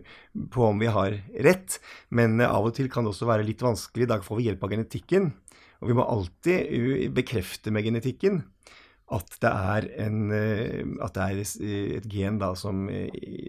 på 0.53 0.67
om 0.67 0.77
vi 0.77 0.91
har 0.93 1.17
rett. 1.47 1.79
Men 2.13 2.37
uh, 2.43 2.51
av 2.51 2.69
og 2.69 2.77
til 2.77 2.91
kan 2.93 3.07
det 3.07 3.15
også 3.15 3.29
være 3.29 3.47
litt 3.47 3.65
vanskelig. 3.65 4.09
Da 4.11 4.19
får 4.21 4.41
vi 4.41 4.45
hjelp 4.51 4.67
av 4.67 4.75
genetikken. 4.75 5.31
Og 5.81 5.89
vi 5.89 5.97
må 5.97 6.05
alltid 6.05 7.09
bekrefte 7.17 7.73
med 7.73 7.85
genetikken 7.85 8.43
at 9.13 9.37
det 9.39 9.49
er, 9.49 9.85
en, 10.03 10.31
at 10.99 11.13
det 11.15 11.25
er 11.25 11.37
et 11.39 12.07
gen 12.11 12.39
da, 12.41 12.49
som, 12.59 12.81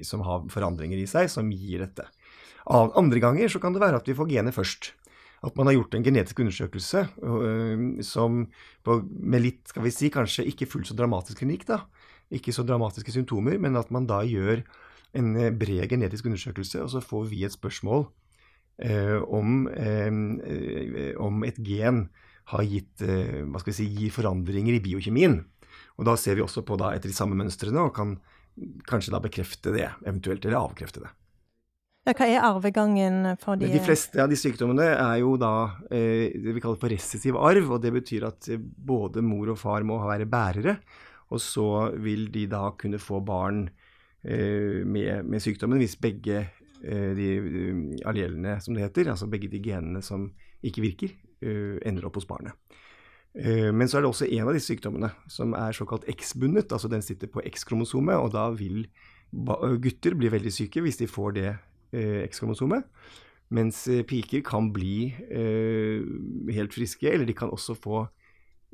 som 0.06 0.20
har 0.22 0.44
forandringer 0.52 1.00
i 1.00 1.08
seg, 1.10 1.26
som 1.32 1.48
gir 1.50 1.82
dette. 1.82 2.04
Andre 2.68 3.20
ganger 3.22 3.48
så 3.48 3.60
kan 3.62 3.72
det 3.72 3.80
være 3.80 4.00
at 4.02 4.08
vi 4.08 4.16
får 4.16 4.28
genet 4.28 4.56
først. 4.56 4.92
At 5.44 5.54
man 5.56 5.68
har 5.70 5.76
gjort 5.76 5.94
en 5.94 6.04
genetisk 6.04 6.40
undersøkelse 6.42 7.04
øh, 7.22 8.02
som 8.02 8.48
på, 8.84 8.98
med 9.06 9.44
litt, 9.44 9.62
skal 9.70 9.84
vi 9.84 9.92
si, 9.94 10.10
kanskje 10.10 10.48
ikke 10.50 10.66
fullt 10.66 10.90
så 10.90 10.96
dramatisk 10.98 11.38
klinikk, 11.38 11.64
da. 11.68 11.84
Ikke 12.34 12.52
så 12.52 12.64
dramatiske 12.66 13.14
symptomer, 13.14 13.56
men 13.62 13.78
at 13.78 13.92
man 13.94 14.08
da 14.08 14.18
gjør 14.26 14.64
en 15.16 15.36
øh, 15.36 15.52
bred 15.54 15.86
genetisk 15.88 16.26
undersøkelse, 16.26 16.82
og 16.82 16.90
så 16.90 17.00
får 17.04 17.28
vi 17.30 17.44
et 17.46 17.54
spørsmål 17.54 18.08
eh, 18.82 19.22
om, 19.22 19.68
eh, 19.70 21.14
om, 21.22 21.44
et 21.46 21.62
gen 21.62 22.08
har 22.50 22.66
gitt 22.66 23.06
eh, 23.06 23.44
hva 23.46 23.62
skal 23.62 23.72
vi 23.72 23.78
si, 23.78 23.88
gir 23.94 24.14
forandringer 24.14 24.74
i 24.74 24.82
biokjemien. 24.82 25.38
Og 25.98 26.10
da 26.10 26.16
ser 26.18 26.38
vi 26.38 26.42
også 26.42 26.66
på 26.66 26.76
da 26.80 26.92
etter 26.96 27.10
de 27.12 27.16
samme 27.16 27.38
mønstrene 27.38 27.86
og 27.86 27.94
kan 27.94 28.18
kanskje 28.90 29.14
da 29.14 29.22
bekrefte 29.22 29.70
det, 29.74 29.86
eventuelt, 30.02 30.42
eller 30.42 30.64
avkrefte 30.66 31.06
det. 31.06 31.14
Ja, 32.08 32.14
hva 32.16 32.24
er 32.24 32.40
arvegangen 32.40 33.34
for 33.36 33.60
de 33.60 33.68
De 33.68 33.80
fleste 33.84 34.16
av 34.22 34.30
de 34.30 34.36
sykdommene 34.38 34.86
er 34.94 35.18
jo 35.20 35.34
da 35.36 35.76
eh, 35.92 36.32
det 36.32 36.54
vi 36.56 36.62
kaller 36.64 36.80
for 36.80 36.88
resistiv 36.88 37.36
arv. 37.36 37.68
og 37.68 37.82
Det 37.84 37.92
betyr 37.92 38.24
at 38.30 38.48
eh, 38.48 38.56
både 38.56 39.20
mor 39.20 39.50
og 39.52 39.58
far 39.60 39.84
må 39.84 39.98
være 40.00 40.24
bærere. 40.24 40.78
Og 41.28 41.42
så 41.44 41.92
vil 42.00 42.30
de 42.32 42.46
da 42.48 42.70
kunne 42.80 42.96
få 43.02 43.20
barn 43.20 43.66
eh, 44.24 44.80
med, 44.88 45.28
med, 45.28 45.44
sykdommen 45.44 45.82
hvis 45.82 45.98
begge 46.00 46.46
eh, 46.80 47.12
de 47.18 47.28
allelene, 48.08 48.56
som 48.64 48.72
det 48.72 48.86
heter, 48.86 49.12
altså 49.12 49.28
begge 49.28 49.52
de 49.52 49.60
genene 49.60 50.00
som 50.00 50.30
ikke 50.64 50.86
virker, 50.86 51.12
eh, 51.44 51.76
ender 51.84 52.08
opp 52.08 52.16
hos 52.16 52.30
barnet. 52.30 52.56
Eh, 53.36 53.68
men 53.68 53.84
så 53.84 53.98
er 53.98 54.06
det 54.08 54.14
også 54.14 54.32
en 54.32 54.48
av 54.48 54.56
disse 54.56 54.72
sykdommene 54.72 55.12
som 55.28 55.52
er 55.52 55.76
såkalt 55.76 56.08
X-bundet. 56.08 56.72
altså 56.72 56.88
Den 56.88 57.04
sitter 57.04 57.28
på 57.28 57.44
X-kromosomet, 57.52 58.16
og 58.16 58.32
da 58.32 58.48
vil 58.56 58.86
gutter 59.28 60.14
bli 60.16 60.32
veldig 60.32 60.56
syke 60.56 60.80
hvis 60.80 61.02
de 61.02 61.04
får 61.04 61.34
det 61.36 61.50
X-kromosomet. 61.96 62.84
Mens 63.54 63.86
eh, 63.88 64.02
piker 64.04 64.42
kan 64.44 64.72
bli 64.72 65.08
eh, 65.08 66.04
helt 66.54 66.74
friske, 66.74 67.08
eller 67.08 67.28
de 67.28 67.36
kan 67.36 67.52
også 67.52 67.76
få 67.78 68.02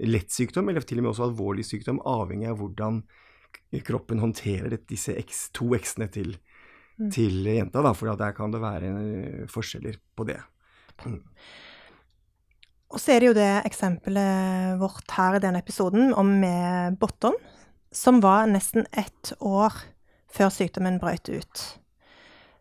lett 0.03 0.33
sykdom, 0.35 0.69
eller 0.71 0.83
til 0.83 0.99
og 0.99 1.07
med 1.07 1.13
også 1.13 1.29
alvorlig 1.29 1.67
sykdom, 1.69 2.01
avhengig 2.11 2.49
av 2.51 2.59
hvordan 2.59 3.05
kroppen 3.87 4.23
håndterer 4.23 4.75
disse 4.91 5.15
X, 5.21 5.49
to 5.55 5.71
X-ene 5.79 6.09
til, 6.11 6.35
mm. 6.99 7.13
til, 7.15 7.39
jenta. 7.47 7.85
Da, 7.87 7.95
for 7.95 8.11
der 8.19 8.35
kan 8.35 8.55
det 8.55 8.63
være 8.65 8.91
eh, 8.91 9.47
forskjeller 9.51 10.01
på 10.19 10.27
det. 10.31 10.41
Mm. 11.07 11.21
Og 12.95 13.01
så 13.03 13.15
er 13.15 13.23
det 13.23 13.31
jo 13.31 13.39
det 13.39 13.53
eksempelet 13.67 14.77
vårt 14.83 15.15
her 15.17 15.39
i 15.39 15.43
denne 15.43 15.63
episoden 15.63 16.13
om 16.19 16.35
med 16.43 16.99
Botton, 16.99 17.39
som 17.95 18.21
var 18.23 18.51
nesten 18.51 18.87
ett 18.91 19.33
år 19.39 19.75
før 20.35 20.51
sykdommen 20.51 20.99
brøt 21.03 21.31
ut. 21.31 21.65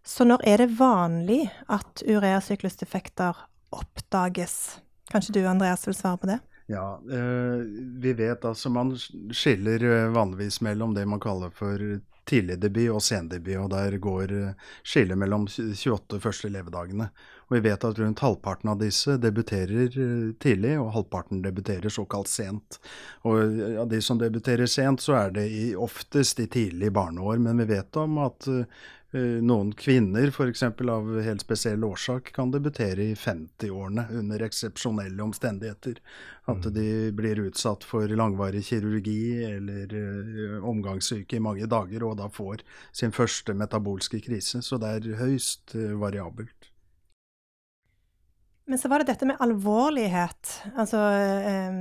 Så 0.05 0.25
når 0.27 0.41
er 0.43 0.57
det 0.57 0.73
vanlig 0.75 1.45
at 1.71 2.03
ureasyklusdefekter 2.03 3.37
oppdages? 3.71 4.81
Kanskje 5.11 5.33
du, 5.39 5.45
Andreas, 5.47 5.87
vil 5.87 5.95
svare 5.95 6.19
på 6.19 6.27
det? 6.27 6.39
Ja, 6.67 7.01
eh, 7.11 7.59
vi 8.03 8.13
vet 8.13 8.45
altså 8.45 8.69
man 8.69 8.95
skiller 9.31 9.83
eh, 9.83 10.09
vanligvis 10.11 10.61
mellom 10.61 10.93
det 10.95 11.05
man 11.05 11.19
kaller 11.23 11.51
for 11.55 11.79
tidlig 12.23 12.55
debut 12.63 12.87
og 12.95 13.03
sendebut, 13.03 13.57
og 13.59 13.69
der 13.73 13.97
går 13.99 14.31
eh, 14.31 14.69
skillet 14.83 15.19
mellom 15.19 15.47
28 15.47 16.19
første 16.23 16.51
levedagene. 16.51 17.09
Og 17.47 17.57
vi 17.57 17.61
vet 17.65 17.83
at 17.83 17.99
rundt 17.99 18.23
halvparten 18.23 18.71
av 18.71 18.79
disse 18.79 19.17
debuterer 19.19 19.91
tidlig, 20.41 20.77
og 20.79 20.93
halvparten 20.95 21.43
debuterer 21.43 21.91
såkalt 21.91 22.31
sent. 22.31 22.79
Og 23.27 23.59
av 23.83 23.91
de 23.91 23.99
som 24.01 24.19
debuterer 24.19 24.67
sent, 24.71 25.03
så 25.03 25.19
er 25.19 25.35
det 25.35 25.47
oftest 25.75 26.39
i 26.39 26.47
tidlig 26.47 26.91
barneår, 26.95 27.43
men 27.43 27.59
vi 27.59 27.69
vet 27.75 27.99
om 27.99 28.17
at 28.23 28.47
noen 29.13 29.71
kvinner 29.77 30.31
f.eks. 30.31 30.63
av 30.63 31.09
helt 31.21 31.43
spesiell 31.43 31.83
årsak 31.85 32.31
kan 32.33 32.51
debutere 32.51 33.11
i 33.11 33.15
50-årene 33.15 34.07
under 34.19 34.41
eksepsjonelle 34.47 35.23
omstendigheter. 35.23 35.99
At 36.45 36.65
mm. 36.65 36.73
de 36.73 36.87
blir 37.15 37.39
utsatt 37.45 37.85
for 37.87 38.09
langvarig 38.09 38.65
kirurgi 38.65 39.45
eller 39.45 39.93
uh, 39.93 40.65
omgangssyke 40.69 41.37
i 41.37 41.43
mange 41.43 41.69
dager 41.71 42.03
og 42.03 42.17
da 42.19 42.27
får 42.33 42.65
sin 42.91 43.15
første 43.15 43.55
metabolske 43.55 44.19
krise. 44.25 44.63
Så 44.65 44.81
det 44.81 44.91
er 44.97 45.21
høyst 45.21 45.77
uh, 45.77 45.93
variabelt. 46.01 46.73
Men 48.65 48.79
så 48.79 48.87
var 48.87 48.99
det 48.99 49.11
dette 49.11 49.27
med 49.27 49.39
alvorlighet. 49.43 50.51
Altså, 50.79 50.97
eh, 50.97 51.73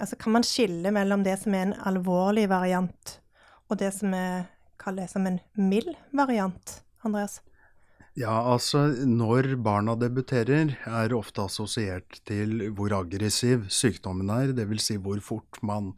altså 0.00 0.16
kan 0.16 0.32
man 0.32 0.46
skille 0.46 0.88
mellom 0.90 1.24
det 1.24 1.36
som 1.42 1.54
er 1.54 1.66
en 1.66 1.74
alvorlig 1.84 2.46
variant, 2.48 3.20
og 3.68 3.76
det 3.78 3.90
som 3.92 4.14
er 4.16 4.46
kalle 4.80 5.04
det 5.04 5.12
som 5.12 5.28
en 5.28 5.38
mild 5.54 5.94
variant, 6.16 6.80
Andreas? 7.06 7.40
Ja, 8.18 8.32
altså 8.52 8.88
når 9.06 9.54
barna 9.62 9.94
debuterer, 9.94 10.74
er 10.82 11.14
ofte 11.14 11.44
assosiert 11.46 12.18
til 12.26 12.66
hvor 12.74 12.92
aggressiv 12.96 13.68
sykdommen 13.70 14.32
er, 14.34 14.50
dvs. 14.56 14.88
Si 14.88 14.96
hvor 14.98 15.22
fort 15.22 15.60
man 15.62 15.92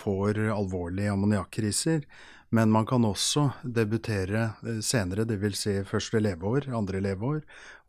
får 0.00 0.40
alvorlige 0.54 1.12
ammoniakkriser. 1.12 2.06
Men 2.48 2.72
man 2.72 2.86
kan 2.88 3.04
også 3.04 3.50
debutere 3.62 4.46
eh, 4.64 4.80
senere, 4.80 5.26
dvs. 5.28 5.60
Si 5.60 5.74
første 5.84 6.22
leveår, 6.24 6.70
andre 6.72 7.02
leveår, 7.04 7.42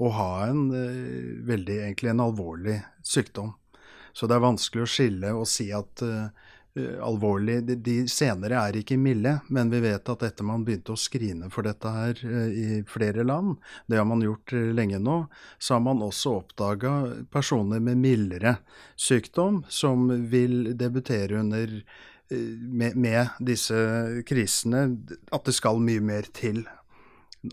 og 0.03 0.15
ha 0.17 0.29
en 0.49 0.65
eh, 0.75 1.39
veldig, 1.47 1.79
egentlig 1.85 2.11
en 2.11 2.25
alvorlig 2.27 2.81
sykdom. 2.99 3.53
Så 4.11 4.27
det 4.27 4.35
er 4.35 4.43
vanskelig 4.43 4.83
å 4.83 4.91
skille 4.91 5.31
og 5.37 5.47
si 5.47 5.69
at 5.71 6.01
uh, 6.03 6.31
alvorlig. 7.03 7.59
De, 7.67 7.75
de, 7.83 7.95
senere 8.11 8.59
er 8.59 8.79
ikke 8.79 8.97
milde, 8.99 9.35
men 9.47 9.71
vi 9.71 9.81
vet 9.83 10.11
at 10.11 10.25
etter 10.27 10.47
man 10.47 10.65
begynte 10.67 10.95
å 10.95 10.99
skrine 10.99 11.49
for 11.53 11.67
dette 11.67 11.93
her 11.93 12.21
uh, 12.23 12.47
i 12.49 12.81
flere 12.89 13.25
land, 13.27 13.57
det 13.87 13.99
har 13.99 14.07
man 14.09 14.23
gjort 14.25 14.53
uh, 14.55 14.69
lenge 14.75 15.01
nå, 15.03 15.19
så 15.59 15.77
har 15.77 15.83
man 15.85 16.03
også 16.05 16.35
oppdaga 16.41 16.93
personer 17.33 17.83
med 17.83 18.01
mildere 18.01 18.57
sykdom 18.99 19.63
som 19.69 20.09
vil 20.31 20.75
debutere 20.79 21.41
under 21.43 21.81
med, 22.29 22.93
med, 22.93 23.31
disse 23.41 23.73
krisene, 24.29 24.83
at 25.33 25.47
det 25.47 25.55
skal 25.57 25.79
mye 25.81 26.03
mer 26.05 26.27
til. 26.29 26.61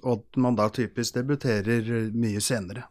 Og 0.02 0.18
at 0.18 0.38
man 0.42 0.58
da 0.58 0.66
typisk 0.68 1.16
debuterer 1.16 2.10
mye 2.12 2.42
senere. 2.44 2.84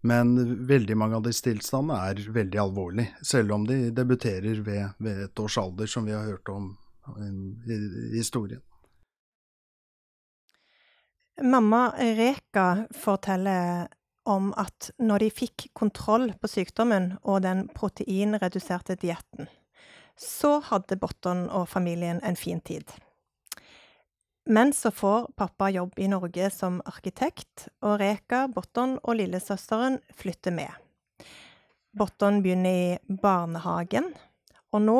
Men 0.00 0.36
veldig 0.66 0.94
mange 0.96 1.18
av 1.18 1.24
disse 1.26 1.42
tilstandene 1.48 1.98
er 2.10 2.32
veldig 2.32 2.60
alvorlige, 2.62 3.24
selv 3.26 3.56
om 3.56 3.66
de 3.66 3.88
debuterer 3.94 4.60
ved, 4.62 4.94
ved 5.02 5.24
et 5.24 5.42
års 5.42 5.58
alder, 5.58 5.90
som 5.90 6.06
vi 6.06 6.14
har 6.14 6.26
hørt 6.28 6.48
om 6.54 6.70
i, 7.18 7.78
historien. 8.16 8.62
Mamma 11.42 11.88
Reka 11.98 12.86
forteller 12.94 13.88
om 14.28 14.50
at 14.58 14.90
når 14.98 15.22
de 15.24 15.28
fikk 15.32 15.68
kontroll 15.72 16.32
på 16.40 16.50
sykdommen 16.50 17.12
og 17.22 17.42
den 17.46 17.66
proteinreduserte 17.74 18.98
dietten, 19.00 19.48
så 20.18 20.58
hadde 20.66 20.98
Botton 20.98 21.46
og 21.54 21.68
familien 21.70 22.20
en 22.26 22.36
fin 22.36 22.60
tid. 22.60 22.90
Men 24.48 24.72
så 24.72 24.90
får 24.90 25.26
pappa 25.36 25.68
jobb 25.70 25.98
i 26.00 26.08
Norge 26.08 26.50
som 26.50 26.80
arkitekt, 26.88 27.66
og 27.84 27.98
Reka, 28.00 28.46
Botton 28.48 28.96
og 29.02 29.18
lillesøsteren 29.20 29.98
flytter 30.16 30.54
med. 30.56 30.72
Botton 31.92 32.40
begynner 32.40 32.96
i 32.96 33.16
barnehagen, 33.20 34.08
og 34.72 34.84
nå 34.86 34.98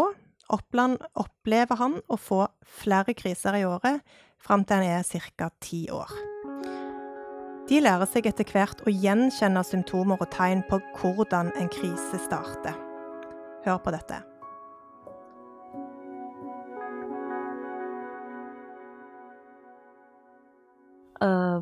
opplever 0.52 1.80
han 1.80 1.96
å 2.08 2.20
få 2.20 2.42
flere 2.82 3.16
kriser 3.16 3.56
i 3.56 3.64
året 3.68 4.04
fram 4.44 4.68
til 4.68 4.82
han 4.82 5.00
er 5.00 5.30
ca. 5.36 5.48
ti 5.60 5.86
år. 5.88 6.12
De 7.68 7.80
lærer 7.80 8.08
seg 8.08 8.28
etter 8.28 8.48
hvert 8.52 8.84
å 8.84 8.92
gjenkjenne 8.92 9.64
symptomer 9.64 10.20
og 10.20 10.28
tegn 10.32 10.60
på 10.68 10.80
hvordan 11.00 11.52
en 11.56 11.72
krise 11.72 12.20
starter. 12.28 12.76
Hør 13.64 13.80
på 13.80 13.96
dette. 13.96 14.22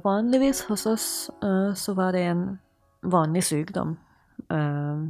Vanligvis 0.07 0.63
hos 0.71 0.87
oss 0.89 1.07
uh, 1.45 1.75
så 1.75 1.95
var 1.99 2.17
det 2.17 2.27
en 2.31 2.45
vanlig 3.07 3.45
sykdom. 3.47 3.97
Uh, 4.53 5.09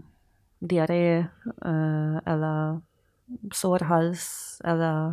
diaré 0.66 1.26
eller 1.62 2.78
sår 3.54 3.82
hals 3.90 4.24
eller 4.64 5.12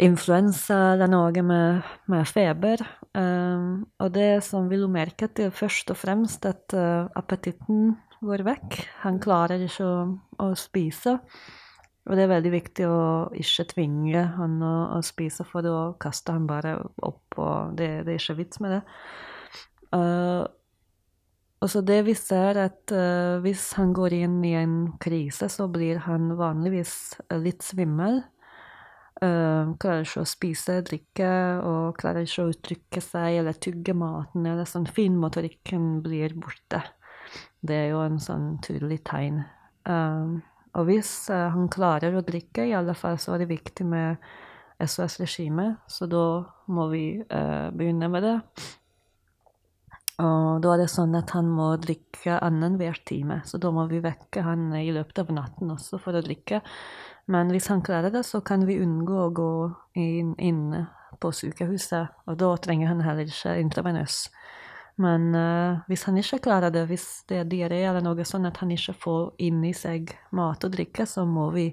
influensa 0.00 0.78
eller 0.94 1.10
noe 1.12 1.42
med, 1.44 1.90
med 2.08 2.24
feber. 2.26 2.80
og 3.12 4.08
det 4.14 4.42
som 4.46 4.68
vi 4.70 4.78
merket, 4.88 5.38
er 5.38 5.52
først 5.52 5.92
og 5.92 6.00
fremst 6.00 6.46
at 6.48 6.72
appetitten 7.20 7.98
går 8.24 8.46
vekk. 8.48 8.78
Han 9.04 9.20
klarer 9.22 9.60
ikke 9.66 9.84
å, 9.84 10.00
å 10.40 10.48
spise. 10.56 11.18
Og 12.08 12.16
det 12.16 12.24
er 12.24 12.30
veldig 12.32 12.52
viktig 12.54 12.86
å 12.88 13.00
ikke 13.36 13.66
tvinge 13.74 14.22
han 14.38 14.60
å, 14.64 14.74
å 14.96 15.00
spise, 15.04 15.44
for 15.44 15.64
da 15.64 15.90
kaster 16.00 16.38
han 16.38 16.46
bare 16.48 16.78
opp, 17.04 17.36
og 17.36 17.74
det, 17.76 17.90
det 18.06 18.14
er 18.14 18.22
ikke 18.22 18.38
vits 18.40 18.62
med 18.64 18.78
det. 18.78 18.80
Uh, 19.92 20.46
og 21.58 21.70
så 21.72 21.82
det 21.84 21.98
vi 22.06 22.14
ser, 22.16 22.60
at 22.62 22.94
uh, 22.94 23.36
hvis 23.44 23.72
han 23.76 23.92
går 23.96 24.16
inn 24.22 24.40
i 24.46 24.54
en 24.56 24.76
krise, 25.02 25.50
så 25.52 25.68
blir 25.68 26.04
han 26.06 26.32
vanligvis 26.38 27.18
litt 27.44 27.66
svimmel. 27.66 28.22
Uh, 29.18 29.74
klarer 29.82 30.06
ikke 30.06 30.22
å 30.22 30.30
spise, 30.30 30.80
drikke, 30.86 31.30
og 31.66 31.98
klarer 31.98 32.24
ikke 32.24 32.44
å 32.44 32.52
uttrykke 32.52 33.02
seg 33.02 33.40
eller 33.40 33.58
tygge 33.58 33.96
maten. 33.98 34.46
eller 34.46 34.68
sånn 34.70 34.86
Finmotorikken 34.86 35.98
blir 36.04 36.36
borte. 36.38 36.84
Det 37.60 37.74
er 37.74 37.90
jo 37.90 38.04
en 38.04 38.20
sånn 38.22 38.54
tydelig 38.64 39.02
tegn. 39.10 39.42
Uh, 39.84 40.38
og 40.78 40.88
hvis 40.88 41.10
uh, 41.34 41.48
han 41.54 41.70
klarer 41.72 42.14
å 42.14 42.24
drikke, 42.24 42.68
i 42.68 42.76
alle 42.76 42.94
fall 42.98 43.18
så 43.20 43.34
er 43.34 43.42
det 43.42 43.52
viktig 43.52 43.86
med 43.88 44.22
SOS-regimet, 44.78 45.82
så 45.90 46.06
da 46.10 46.26
må 46.70 46.86
vi 46.92 47.04
uh, 47.18 47.68
begynne 47.74 48.10
med 48.12 48.26
det. 48.26 48.36
Og 50.18 50.58
da 50.62 50.72
er 50.74 50.82
det 50.82 50.90
sånn 50.90 51.14
at 51.14 51.30
han 51.36 51.46
må 51.54 51.72
drikke 51.78 52.40
annenhver 52.42 52.96
time, 53.06 53.40
så 53.46 53.58
da 53.62 53.70
må 53.74 53.84
vi 53.90 54.00
vekke 54.02 54.42
han 54.42 54.72
i 54.74 54.88
løpet 54.94 55.22
av 55.22 55.30
natten 55.34 55.70
også 55.74 56.00
for 56.02 56.18
å 56.18 56.22
drikke. 56.24 56.58
Men 57.30 57.52
hvis 57.54 57.68
han 57.70 57.84
klarer 57.86 58.10
det, 58.10 58.24
så 58.26 58.40
kan 58.42 58.64
vi 58.66 58.80
unngå 58.82 59.18
å 59.22 59.34
gå 59.34 59.52
inn, 60.00 60.32
inn 60.42 60.86
på 61.22 61.30
sykehuset, 61.34 62.14
og 62.26 62.38
da 62.40 62.50
trenger 62.62 62.90
han 62.90 63.04
heller 63.06 63.30
ikke 63.30 63.58
intravenøs. 63.62 64.24
Men 64.98 65.28
uh, 65.34 65.84
hvis 65.86 66.04
han 66.08 66.18
ikke 66.18 66.40
klarer 66.48 66.74
det, 66.74 66.86
hvis 66.90 67.06
det 67.30 67.42
er 67.42 67.50
diaré 67.50 67.82
eller 67.86 68.02
noe 68.02 68.24
sånn 68.26 68.48
at 68.48 68.58
han 68.62 68.72
ikke 68.74 68.96
får 68.98 69.28
inni 69.46 69.70
seg 69.76 70.10
mat 70.34 70.64
og 70.66 70.74
drikke, 70.74 71.06
så 71.06 71.22
må 71.28 71.48
vi 71.54 71.68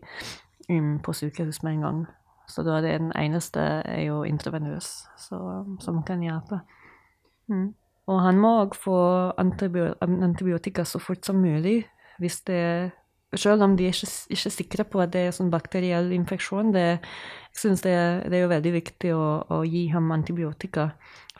inn 0.69 0.99
på 1.01 1.13
sykehus 1.13 1.63
med 1.65 1.77
en 1.77 1.85
gang. 1.85 2.03
Så 2.49 2.61
da 2.65 2.77
er 2.77 2.85
det 2.85 2.93
den 2.99 3.13
eneste 3.17 3.63
er 3.81 4.03
jo 4.05 4.21
intravenøs, 4.27 4.91
så, 5.17 5.39
som 5.81 6.03
kan 6.05 6.21
hjelpe. 6.21 6.61
Mm. 7.49 7.71
Og 8.05 8.21
han 8.21 8.37
må 8.37 8.51
òg 8.61 8.77
få 8.77 8.97
antibiotika 9.41 10.85
så 10.85 11.01
fort 11.01 11.25
som 11.25 11.41
mulig 11.41 11.79
hvis 12.21 12.43
det 12.47 12.61
selv 13.35 13.65
om 13.65 13.73
de 13.75 13.87
er 13.89 13.95
ikke, 13.95 14.11
ikke 14.31 14.51
sikre 14.53 14.83
på 14.87 15.01
at 15.03 15.11
det 15.11 15.25
er 15.25 15.33
sånn 15.35 15.51
bakteriell 15.51 16.13
infeksjon. 16.15 16.71
Det, 16.71 16.85
jeg 17.51 17.59
synes 17.59 17.81
det, 17.83 17.95
det, 18.31 18.39
er 18.39 18.51
veldig 18.51 18.73
viktig 18.77 19.11
å, 19.15 19.25
å 19.51 19.57
gi 19.67 19.87
ham 19.91 20.13
antibiotika. 20.15 20.91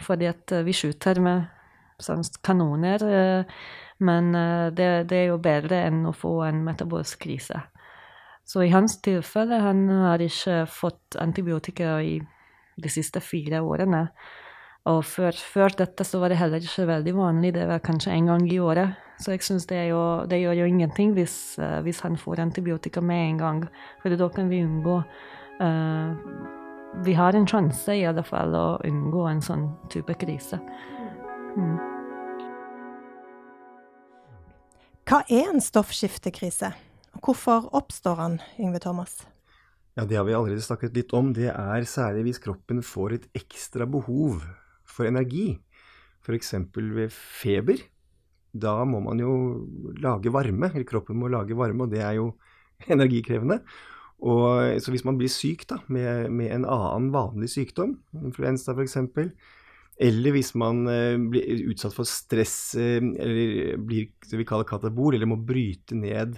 Fordi 0.04 0.28
at 0.28 0.52
vi 0.66 0.76
skyter 0.76 1.22
med 1.24 1.46
kanoner. 2.42 3.04
Eh, 3.04 3.46
men 3.98 4.36
eh, 4.36 4.68
det, 4.74 5.08
det, 5.10 5.18
er 5.18 5.28
jo 5.32 5.42
bedre 5.42 5.86
enn 5.88 6.06
å 6.06 6.16
få 6.16 6.42
en 6.48 6.64
metabolsk 6.66 7.22
krise. 7.24 7.62
Så 8.46 8.64
i 8.64 8.74
hans 8.74 9.00
tilfelle 9.02 9.62
han 9.64 9.88
har 9.90 10.22
ikke 10.22 10.66
fått 10.70 11.18
antibiotika 11.18 11.98
i 12.02 12.20
de 12.76 12.90
siste 12.92 13.22
fire 13.24 13.64
årene. 13.66 14.08
Og 14.86 15.00
før, 15.08 15.34
før, 15.34 15.74
dette 15.80 16.06
så 16.06 16.20
var 16.22 16.30
det 16.30 16.38
heller 16.38 16.62
ikke 16.62 16.86
veldig 16.86 17.14
vanlig, 17.18 17.56
det 17.56 17.66
var 17.66 17.82
kanskje 17.82 18.14
en 18.14 18.30
gang 18.30 18.44
i 18.52 18.60
året. 18.62 19.00
Så 19.18 19.32
jeg 19.34 19.42
syns 19.48 19.66
det, 19.66 19.80
det, 20.30 20.42
gjør 20.44 20.60
jo 20.60 20.68
ingenting 20.70 21.16
hvis, 21.16 21.56
uh, 21.58 21.80
hvis, 21.82 22.04
han 22.06 22.20
får 22.20 22.44
antibiotika 22.44 23.02
med 23.02 23.30
en 23.30 23.40
gang, 23.40 23.64
for 24.04 24.14
da 24.14 24.28
kan 24.30 24.52
vi 24.52 24.62
unngå 24.62 25.00
uh, 25.64 26.12
Vi 27.06 27.14
har 27.14 27.36
en 27.36 27.48
sjanse 27.48 27.96
i 27.96 28.06
alle 28.06 28.24
fall 28.24 28.54
å 28.56 28.68
unngå 28.86 29.26
en 29.28 29.42
sånn 29.42 29.66
type 29.90 30.14
krise. 30.20 30.60
Hva 35.06 35.22
er 35.32 35.54
en 35.54 35.62
stoffskiftekrise, 35.64 36.74
og 37.16 37.22
hvorfor 37.24 37.70
oppstår 37.78 38.18
han, 38.20 38.36
Yngve 38.60 38.82
Thomas? 38.84 39.22
Ja, 39.96 40.04
Det 40.04 40.18
har 40.18 40.26
vi 40.28 40.34
allerede 40.36 40.60
snakket 40.60 40.98
litt 40.98 41.14
om. 41.16 41.32
Det 41.32 41.48
er 41.48 41.88
særlig 41.88 42.26
hvis 42.28 42.44
kroppen 42.44 42.84
får 42.84 43.14
et 43.14 43.28
ekstra 43.40 43.88
behov 43.88 44.44
for 44.84 45.08
energi, 45.08 45.56
f.eks. 46.28 46.54
ved 46.76 47.08
feber. 47.16 47.80
Da 48.52 48.84
må 48.84 49.00
man 49.00 49.20
jo 49.24 49.64
lage 50.04 50.34
varme, 50.36 50.74
eller 50.74 50.84
kroppen 50.84 51.16
må 51.16 51.32
lage 51.32 51.56
varme, 51.56 51.88
og 51.88 51.92
det 51.96 52.04
er 52.04 52.20
jo 52.20 52.34
energikrevende. 52.92 53.62
Og, 54.20 54.76
så 54.84 54.92
hvis 54.92 55.06
man 55.08 55.16
blir 55.16 55.32
syk 55.32 55.70
da, 55.70 55.80
med, 55.88 56.28
med 56.32 56.52
en 56.52 56.66
annen 56.68 57.14
vanlig 57.16 57.50
sykdom, 57.56 57.96
influensa 58.12 58.76
f.eks., 58.76 58.98
eller 59.96 60.36
hvis 60.36 60.52
man 60.60 60.84
eh, 60.92 61.16
blir 61.16 61.70
utsatt 61.72 61.96
for 61.96 62.08
stress 62.10 62.76
eh, 62.76 63.00
eller 63.00 63.80
blir 63.80 64.10
det 64.28 64.42
vi 64.42 64.48
kaller 64.48 64.68
katabol, 64.68 65.16
eller 65.16 65.30
må 65.30 65.40
bryte 65.40 65.96
ned 65.96 66.36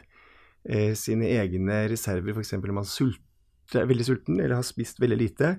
eh, 0.70 0.94
sine 0.98 1.32
egne 1.40 1.88
reserver, 1.90 2.38
f.eks. 2.38 2.54
når 2.60 2.78
man 2.78 2.88
sulter, 2.88 3.82
er 3.82 3.90
veldig 3.90 4.06
sulten 4.08 4.38
eller 4.38 4.60
har 4.60 4.68
spist 4.68 5.02
veldig 5.02 5.20
lite, 5.20 5.58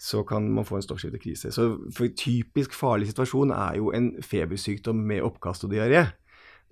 så 0.00 0.24
kan 0.26 0.48
man 0.50 0.66
få 0.66 0.80
en 0.80 0.86
stoffskiftekrise. 0.88 1.52
Så 1.54 1.68
for 1.94 2.16
typisk 2.18 2.74
farlig 2.74 3.12
situasjon 3.12 3.52
er 3.54 3.78
jo 3.78 3.92
en 3.94 4.10
febersykdom 4.24 5.04
med 5.06 5.22
oppkast 5.22 5.68
og 5.68 5.76
diaré. 5.76 6.08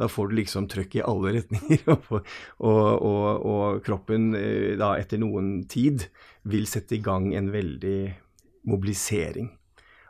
Da 0.01 0.09
får 0.11 0.33
du 0.33 0.39
liksom 0.41 0.67
trøkk 0.73 0.97
i 0.99 1.05
alle 1.05 1.37
retninger, 1.37 1.85
og, 1.93 2.19
og, 2.65 2.83
og, 2.97 3.29
og 3.45 3.83
kroppen 3.87 4.33
da 4.81 4.95
etter 4.97 5.21
noen 5.21 5.59
tid 5.71 6.09
vil 6.49 6.65
sette 6.67 6.97
i 6.97 7.05
gang 7.05 7.31
en 7.37 7.53
veldig 7.53 7.99
mobilisering 8.73 9.53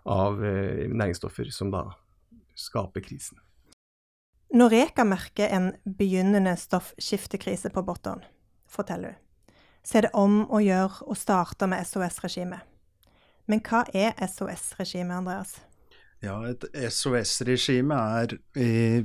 av 0.09 0.45
eh, 0.45 0.89
næringsstoffer 0.91 1.51
som 1.55 1.71
da 1.73 1.87
skaper 2.59 3.05
krisen. 3.05 3.41
Når 4.53 4.69
Reka 4.75 5.05
merker 5.09 5.49
en 5.49 5.71
begynnende 5.85 6.57
stoffskiftekrise 6.61 7.71
på 7.73 7.83
Botton, 7.83 8.21
forteller 8.69 9.15
hun, 9.15 9.55
så 9.83 9.99
er 9.99 10.07
det 10.07 10.13
om 10.15 10.43
å 10.53 10.61
gjøre 10.63 11.09
å 11.09 11.17
starte 11.19 11.67
med 11.67 11.87
SOS-regimet. 11.89 12.61
Men 13.51 13.63
hva 13.65 13.83
er 13.97 14.13
SOS-regimet, 14.21 15.17
Andreas? 15.17 15.57
Ja, 16.23 16.37
et 16.47 16.63
SOS-regime 16.71 17.97
er 17.99 18.37
i 18.55 19.01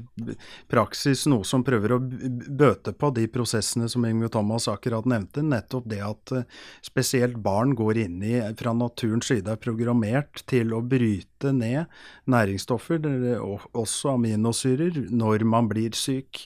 praksis 0.70 1.24
noe 1.26 1.48
som 1.50 1.64
prøver 1.66 1.96
å 1.96 1.98
bøte 2.00 2.94
på 2.94 3.10
de 3.16 3.24
prosessene 3.34 3.88
som 3.90 4.06
Yngve 4.06 4.30
Thomas 4.36 4.68
akkurat 4.70 5.08
nevnte. 5.10 5.42
Nettopp 5.42 5.88
det 5.90 6.04
at 6.06 6.34
eh, 6.38 6.46
spesielt 6.86 7.40
barn 7.42 7.74
går 7.80 8.04
inn 8.04 8.22
i, 8.22 8.36
fra 8.60 8.76
naturens 8.78 9.32
side 9.32 9.50
er 9.50 9.58
programmert 9.58 10.44
til 10.46 10.76
å 10.78 10.84
bryte 10.86 11.56
ned 11.58 11.90
næringsstoffer, 12.30 13.10
også 13.42 14.14
aminosyrer, 14.14 15.08
når 15.10 15.48
man 15.50 15.74
blir 15.74 15.98
syk. 15.98 16.46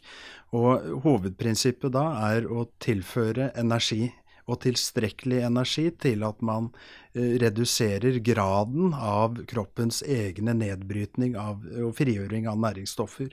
Og 0.56 1.04
hovedprinsippet 1.04 1.92
da 1.92 2.08
er 2.32 2.48
å 2.48 2.70
tilføre 2.80 3.52
energi 3.60 4.06
og 4.52 4.62
tilstrekkelig 4.66 5.42
energi 5.48 5.88
til 6.04 6.26
at 6.28 6.42
man 6.46 6.70
eh, 7.14 7.38
reduserer 7.42 8.20
graden 8.26 8.94
av 8.94 9.40
kroppens 9.50 10.02
egne 10.04 10.56
nedbrytning 10.60 11.38
av, 11.40 11.64
og 11.80 11.96
frigjøring 11.98 12.50
av 12.52 12.60
næringsstoffer. 12.62 13.32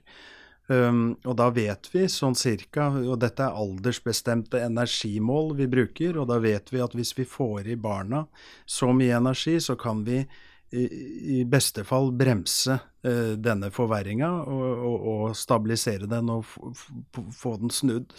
Um, 0.69 1.15
og 1.25 1.39
da 1.41 1.47
vet 1.57 1.89
vi 1.95 2.03
sånn 2.13 2.35
cirka, 2.37 2.91
og 2.93 3.23
dette 3.23 3.41
er 3.41 3.57
aldersbestemte 3.57 4.61
energimål 4.67 5.55
vi 5.57 5.69
bruker, 5.73 6.19
og 6.21 6.29
da 6.29 6.37
vet 6.45 6.69
vi 6.75 6.83
at 6.85 6.93
hvis 6.97 7.15
vi 7.17 7.25
får 7.25 7.71
i 7.73 7.79
barna 7.81 8.27
så 8.69 8.91
mye 8.93 9.17
energi, 9.17 9.57
så 9.65 9.79
kan 9.81 10.05
vi 10.05 10.21
i, 10.69 11.47
beste 11.49 11.87
fall 11.89 12.11
bremse 12.13 12.77
uh, 12.77 13.33
denne 13.41 13.71
forverringa 13.73 14.29
og, 14.45 14.67
og, 14.69 15.07
og, 15.13 15.25
stabilisere 15.41 16.05
den 16.11 16.29
og 16.35 16.45
få 16.45 17.57
den 17.63 17.73
snudd. 17.73 18.13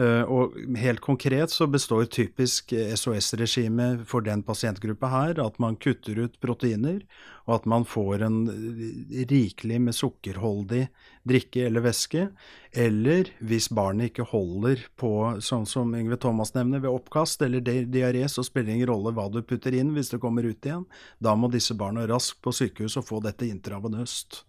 Uh, 0.00 0.24
og 0.24 0.54
helt 0.80 1.02
konkret 1.04 1.52
så 1.52 1.66
består 1.68 2.06
typisk 2.08 2.72
SOS-regimet 2.72 4.06
for 4.08 4.24
den 4.24 4.40
pasientgruppa 4.40 5.10
her 5.12 5.40
at 5.44 5.58
man 5.60 5.76
kutter 5.76 6.16
ut 6.24 6.38
proteiner, 6.40 7.02
og 7.44 7.58
at 7.58 7.66
man 7.68 7.84
får 7.84 8.22
en 8.24 8.38
eh, 8.48 9.24
rikelig 9.28 9.80
med 9.82 9.96
sukkerholdig 9.98 10.86
drikke 11.28 11.66
eller 11.66 11.84
væske. 11.84 12.28
Eller 12.72 13.32
hvis 13.44 13.68
barnet 13.74 14.12
ikke 14.12 14.28
holder 14.30 14.86
på, 14.96 15.10
sånn 15.44 15.66
som 15.68 15.92
Yngve 15.98 16.16
Thomas 16.22 16.54
nevner, 16.56 16.80
ved 16.80 16.94
oppkast 16.94 17.42
eller 17.44 17.60
diaré, 17.60 18.22
så 18.30 18.46
spiller 18.46 18.70
det 18.70 18.78
ingen 18.78 18.92
rolle 18.94 19.12
hva 19.12 19.26
du 19.28 19.42
putter 19.42 19.74
inn 19.76 19.92
hvis 19.96 20.14
det 20.14 20.22
kommer 20.22 20.46
ut 20.46 20.70
igjen. 20.70 20.86
Da 21.20 21.34
må 21.36 21.50
disse 21.52 21.76
barna 21.76 22.06
raskt 22.08 22.40
på 22.40 22.54
sykehus 22.54 22.96
og 23.02 23.10
få 23.10 23.20
dette 23.26 23.50
intravenøst. 23.50 24.44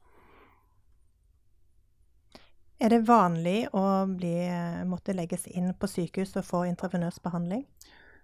Er 2.84 2.92
det 2.92 3.06
vanlig 3.08 3.70
å 3.72 3.82
bli, 4.12 4.34
måtte 4.92 5.14
legges 5.16 5.46
inn 5.48 5.70
på 5.80 5.88
sykehus 5.88 6.34
og 6.36 6.44
få 6.44 6.66
intravenøs 6.68 7.22
behandling? 7.24 7.62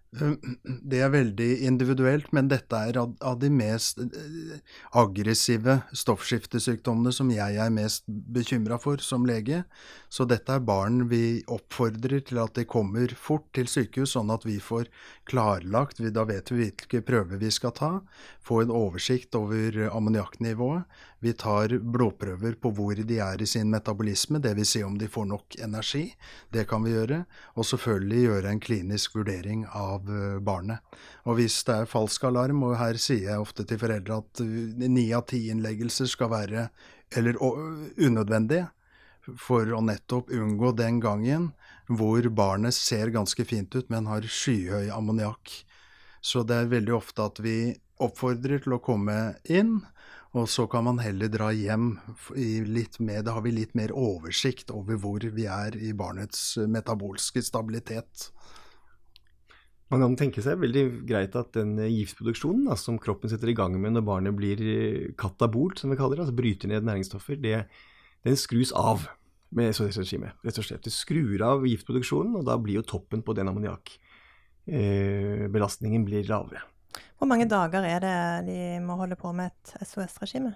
Det 0.09 0.97
er 1.05 1.11
veldig 1.13 1.47
individuelt, 1.69 2.31
men 2.33 2.47
dette 2.49 2.73
er 2.73 2.97
av 2.97 3.35
de 3.37 3.49
mest 3.53 3.99
eh, 4.01 4.55
aggressive 4.97 5.75
stoffskiftesykdommene 5.93 7.13
som 7.13 7.29
jeg 7.29 7.59
er 7.61 7.69
mest 7.69 8.07
bekymra 8.07 8.79
for 8.81 8.97
som 9.05 9.27
lege. 9.29 9.61
Så 10.09 10.25
dette 10.25 10.55
er 10.55 10.65
barn 10.65 11.03
vi 11.11 11.43
oppfordrer 11.45 12.23
til 12.25 12.41
at 12.41 12.57
de 12.57 12.65
kommer 12.65 13.13
fort 13.13 13.45
til 13.53 13.69
sykehus, 13.69 14.15
sånn 14.15 14.33
at 14.33 14.47
vi 14.49 14.57
får 14.57 14.89
klarlagt, 15.29 16.01
da 16.01 16.25
vet 16.25 16.49
vi 16.49 16.63
hvilke 16.63 17.03
prøver 17.05 17.37
vi 17.37 17.53
skal 17.53 17.75
ta, 17.77 17.91
få 18.41 18.63
en 18.63 18.73
oversikt 18.73 19.37
over 19.37 19.77
ammoniakknivået. 19.91 20.89
Vi 21.21 21.33
tar 21.37 21.73
blodprøver 21.83 22.55
på 22.61 22.71
hvor 22.73 22.95
de 22.95 23.17
er 23.19 23.41
i 23.43 23.47
sin 23.49 23.69
metabolisme, 23.69 24.39
dvs. 24.39 24.69
Si 24.69 24.83
om 24.85 24.95
de 24.97 25.09
får 25.11 25.25
nok 25.27 25.57
energi. 25.59 26.05
Det 26.53 26.65
kan 26.69 26.83
vi 26.85 26.93
gjøre. 26.95 27.23
Og 27.59 27.67
selvfølgelig 27.67 28.21
gjøre 28.23 28.53
en 28.53 28.61
klinisk 28.63 29.17
vurdering 29.19 29.65
av 29.67 29.98
eh, 30.07 30.39
barnet. 30.39 30.79
Og 31.27 31.39
hvis 31.39 31.59
det 31.67 31.75
er 31.75 31.89
falsk 31.89 32.23
alarm, 32.29 32.63
og 32.63 32.77
her 32.79 32.99
sier 33.01 33.33
jeg 33.33 33.43
ofte 33.43 33.65
til 33.67 33.81
foreldre 33.81 34.21
at 34.23 34.43
eh, 34.45 34.87
ni 34.87 35.09
av 35.15 35.27
ti 35.29 35.47
innleggelser 35.51 36.09
skal 36.09 36.31
være 36.33 36.69
eller 37.17 37.39
unødvendige, 37.41 38.69
for 39.37 39.67
å 39.75 39.81
nettopp 39.83 40.31
unngå 40.33 40.71
den 40.77 40.99
gangen 41.03 41.51
hvor 41.89 42.25
barnet 42.33 42.73
ser 42.77 43.11
ganske 43.13 43.43
fint 43.45 43.73
ut, 43.75 43.89
men 43.89 44.09
har 44.09 44.25
skyhøy 44.25 44.89
ammoniakk. 44.93 45.53
Så 46.21 46.43
det 46.45 46.57
er 46.57 46.73
veldig 46.73 46.95
ofte 46.97 47.25
at 47.25 47.41
vi 47.41 47.57
oppfordrer 47.99 48.63
til 48.63 48.77
å 48.77 48.83
komme 48.83 49.17
inn, 49.49 49.79
og 50.37 50.45
så 50.51 50.67
kan 50.69 50.85
man 50.85 50.99
heller 51.01 51.31
dra 51.31 51.49
hjem. 51.55 51.95
Mer, 53.01 53.23
da 53.25 53.33
har 53.33 53.41
vi 53.45 53.55
litt 53.55 53.73
mer 53.77 53.93
oversikt 53.97 54.69
over 54.69 54.99
hvor 55.01 55.25
vi 55.33 55.47
er 55.49 55.77
i 55.77 55.93
barnets 55.97 56.59
metabolske 56.69 57.41
stabilitet. 57.45 58.29
Man 59.89 60.03
kan 60.03 60.13
tenke 60.19 60.43
seg 60.45 60.59
veldig 60.61 60.83
greit 61.09 61.33
at 61.39 61.55
den 61.57 61.71
giftproduksjonen 61.81 62.67
da, 62.69 62.75
som 62.77 62.99
kroppen 63.01 63.25
setter 63.31 63.49
i 63.49 63.55
gang 63.57 63.73
med 63.81 63.95
når 63.95 64.03
barnet 64.05 64.35
blir 64.37 64.59
eh, 64.61 65.09
katabolt, 65.17 65.81
som 65.81 65.89
vi 65.89 65.97
kaller 65.97 66.13
det, 66.19 66.25
altså 66.27 66.37
bryter 66.37 66.69
ned 66.69 66.85
næringsstoffer, 66.85 67.41
det, 67.41 67.65
den 68.27 68.37
skrus 68.37 68.69
av 68.77 69.09
med 69.57 69.73
SOS-regimet. 69.73 70.37
rett 70.45 70.61
og 70.61 70.65
slett. 70.67 70.85
Det 70.85 70.93
skrur 70.93 71.41
av 71.41 71.65
giftproduksjonen, 71.65 72.37
og 72.37 72.45
da 72.45 72.53
blir 72.61 72.77
jo 72.77 72.85
toppen 72.85 73.25
på 73.25 73.33
den 73.33 73.49
ammoniakkbelastningen 73.49 76.05
eh, 76.05 76.29
lavere. 76.29 76.61
Hvor 77.17 77.27
mange 77.29 77.45
dager 77.49 77.83
er 77.83 77.99
det 78.05 78.15
de 78.47 78.79
må 78.85 78.95
holde 78.99 79.15
på 79.19 79.31
med 79.33 79.47
et 79.49 79.73
SOS-regime? 79.89 80.53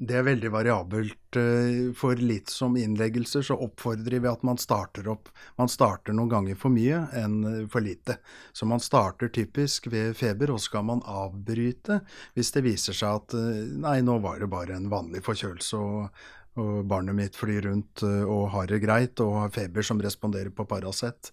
Det 0.00 0.16
er 0.16 0.24
veldig 0.24 0.48
variabelt. 0.54 1.36
Eh, 1.36 1.90
for 1.96 2.16
litt 2.16 2.48
som 2.48 2.76
innleggelser 2.80 3.44
så 3.44 3.56
oppfordrer 3.60 4.22
vi 4.24 4.30
at 4.30 4.44
man 4.48 4.56
starter 4.58 5.10
opp. 5.12 5.28
Man 5.60 5.68
starter 5.68 6.16
noen 6.16 6.32
ganger 6.32 6.56
for 6.56 6.72
mye 6.72 7.02
enn 7.20 7.68
for 7.68 7.84
lite. 7.84 8.16
Så 8.56 8.64
man 8.68 8.80
starter 8.80 9.28
typisk 9.28 9.90
ved 9.92 10.16
feber, 10.16 10.54
og 10.54 10.62
skal 10.64 10.86
man 10.88 11.04
avbryte 11.04 12.00
hvis 12.32 12.52
det 12.56 12.64
viser 12.64 12.96
seg 12.96 13.20
at 13.20 13.36
eh, 13.36 13.64
nei, 13.84 13.98
nå 14.06 14.16
var 14.24 14.40
det 14.40 14.48
bare 14.52 14.78
en 14.78 14.88
vanlig 14.92 15.24
forkjølelse. 15.26 15.86
og 15.86 16.28
og 16.58 16.80
barnet 16.90 17.14
mitt 17.14 17.36
flyr 17.38 17.62
rundt 17.68 18.02
eh, 18.02 18.24
og 18.26 18.48
har 18.54 18.66
det 18.66 18.80
greit 18.82 19.20
og 19.22 19.36
har 19.38 19.52
feber 19.54 19.86
som 19.86 20.00
responderer 20.02 20.50
på 20.50 20.66
Paracet. 20.68 21.30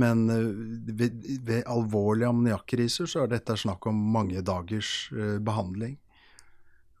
Men 0.00 0.24
ved, 0.26 1.20
ved 1.46 1.68
alvorlige 1.70 2.30
ammoniakkriser 2.32 3.06
så 3.06 3.22
er 3.22 3.34
dette 3.34 3.54
snakk 3.60 3.86
om 3.86 4.00
mange 4.16 4.40
dagers 4.42 5.10
eh, 5.14 5.36
behandling, 5.44 5.98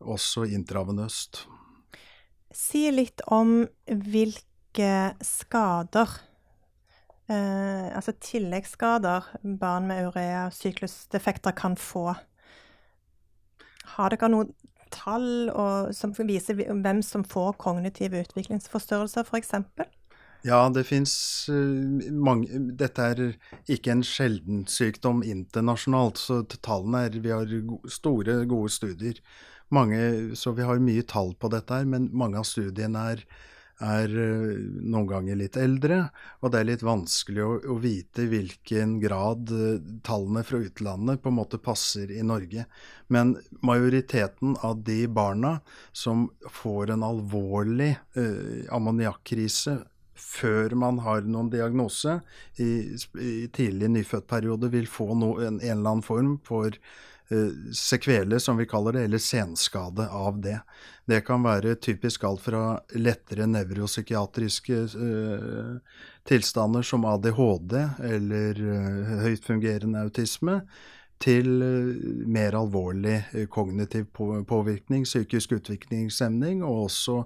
også 0.04 0.46
intravenøst. 0.54 1.44
Si 2.54 2.84
litt 2.94 3.24
om 3.34 3.64
hvilke 3.88 4.92
skader, 5.24 6.12
eh, 7.28 7.88
altså 7.90 8.14
tilleggsskader, 8.20 9.32
barn 9.58 9.88
med 9.90 10.10
urea 10.10 10.46
og 10.48 10.54
syklusdefekter 10.54 11.56
kan 11.58 11.76
få. 11.80 12.12
Har 13.96 14.14
dere 14.14 14.30
noen 14.30 14.54
tall 14.94 15.50
og, 15.50 15.90
som 15.96 16.14
viser 16.28 16.58
hvem 16.58 17.02
som 17.02 17.26
får 17.26 17.56
kognitive 17.62 18.22
utviklingsforstørrelser, 18.24 19.26
f.eks.? 19.26 19.54
Ja, 20.44 20.60
det 20.68 20.84
fins 20.84 21.14
uh, 21.48 22.10
mange 22.12 22.58
Dette 22.76 23.06
er 23.14 23.22
ikke 23.72 23.94
en 23.94 24.04
sjelden 24.04 24.66
sykdom 24.68 25.22
internasjonalt, 25.24 26.20
så 26.20 26.42
tallene 26.60 27.06
er 27.06 27.18
Vi 27.24 27.32
har 27.32 27.54
store, 27.88 28.42
gode 28.50 28.72
studier. 28.72 29.20
Mange, 29.74 30.36
så 30.38 30.54
vi 30.54 30.66
har 30.66 30.82
mye 30.82 31.04
tall 31.08 31.34
på 31.38 31.50
dette 31.52 31.80
her, 31.80 31.88
men 31.88 32.10
mange 32.16 32.38
av 32.40 32.46
studiene 32.46 33.02
er, 33.14 33.22
er 33.82 34.12
uh, 34.14 34.52
noen 34.80 35.08
ganger 35.10 35.38
litt 35.40 35.58
eldre, 35.58 36.00
og 36.40 36.52
det 36.54 36.60
er 36.60 36.68
litt 36.68 36.84
vanskelig 36.86 37.42
å, 37.42 37.54
å 37.74 37.78
vite 37.82 38.24
i 38.24 38.30
hvilken 38.30 38.98
grad 39.02 39.50
uh, 39.50 39.80
tallene 40.06 40.44
fra 40.46 40.60
utlandet 40.62 41.22
på 41.24 41.32
en 41.32 41.38
måte 41.40 41.58
passer 41.62 42.12
i 42.14 42.22
Norge. 42.26 42.68
Men 43.10 43.34
majoriteten 43.66 44.54
av 44.62 44.84
de 44.86 45.00
barna 45.10 45.56
som 45.92 46.28
får 46.62 46.94
en 46.94 47.08
alvorlig 47.08 47.96
uh, 48.18 48.62
ammoniakkrise 48.74 49.80
før 50.14 50.74
man 50.78 51.00
har 51.04 51.26
noen 51.26 51.50
diagnose, 51.52 52.20
i, 52.62 52.94
i 53.18 53.34
tidlig 53.54 53.90
nyfødtperiode 53.96 54.70
vil 54.72 54.86
få 54.90 55.10
no, 55.18 55.34
en, 55.40 55.58
en, 55.58 55.60
eller 55.60 55.90
annen 55.96 56.06
form 56.06 56.36
for 56.46 56.78
uh, 57.32 57.72
sekvele, 57.72 58.40
som 58.40 58.56
vi 58.56 58.66
kaller 58.66 58.92
det, 58.96 59.04
eller 59.08 59.18
senskade 59.18 60.08
av 60.08 60.40
det. 60.40 60.58
Det 61.04 61.20
kan 61.26 61.44
være 61.44 61.74
typisk 61.74 62.24
alt 62.24 62.42
fra 62.44 62.64
lettere 62.96 63.46
nevropsykiatriske 63.46 64.80
uh, 64.96 66.00
tilstander 66.28 66.82
som 66.82 67.04
ADHD 67.08 67.76
eller 68.10 68.60
uh, 68.60 69.16
høyt 69.24 69.44
fungerende 69.44 70.04
autisme, 70.04 70.60
til 71.24 71.46
mer 72.28 72.52
alvorlig 72.58 73.46
kognitiv 73.48 74.08
påvirkning, 74.12 75.06
psykisk 75.06 75.54
utviklingshemning, 75.56 76.64
og 76.66 76.88
også 76.88 77.20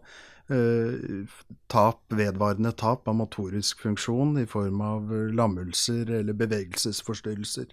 Eh, 0.48 1.26
tap, 1.66 2.00
vedvarende 2.08 2.70
tap 2.72 3.08
av 3.08 3.18
motorisk 3.18 3.82
funksjon 3.84 4.38
i 4.40 4.46
form 4.48 4.80
av 4.80 5.10
lammelser 5.36 6.08
eller 6.20 6.36
bevegelsesforstyrrelser. 6.40 7.66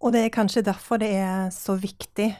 Og 0.00 0.14
det 0.14 0.24
er 0.24 0.32
kanskje 0.32 0.64
derfor 0.64 1.00
det 1.00 1.10
er 1.12 1.50
så 1.52 1.76
viktig 1.76 2.30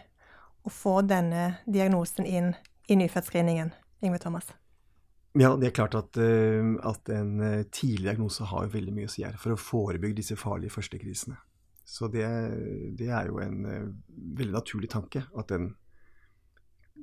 å 0.64 0.72
få 0.72 1.00
denne 1.04 1.60
diagnosen 1.68 2.24
inn 2.24 2.54
i 2.88 2.96
nyfødtscreeningen, 2.96 3.74
Yngve 4.04 4.20
Thomas? 4.22 4.48
Ja, 5.38 5.52
det 5.60 5.68
er 5.68 5.76
klart 5.76 5.94
at, 5.94 6.16
uh, 6.18 6.72
at 6.88 7.10
en 7.14 7.36
uh, 7.38 7.62
tidlig 7.70 8.08
diagnose 8.08 8.48
har 8.50 8.72
veldig 8.72 8.94
mye 8.96 9.06
å 9.06 9.12
si 9.12 9.22
her 9.22 9.36
for 9.38 9.54
å 9.54 9.60
forebygge 9.60 10.18
disse 10.22 10.38
farlige 10.40 10.74
førstekrisene. 10.74 11.36
Så 11.86 12.08
det, 12.10 12.24
det 12.98 13.10
er 13.12 13.28
jo 13.30 13.38
en 13.42 13.60
uh, 13.66 13.84
veldig 14.40 14.56
naturlig 14.56 14.90
tanke 14.90 15.22
at, 15.22 15.52
den, 15.52 15.74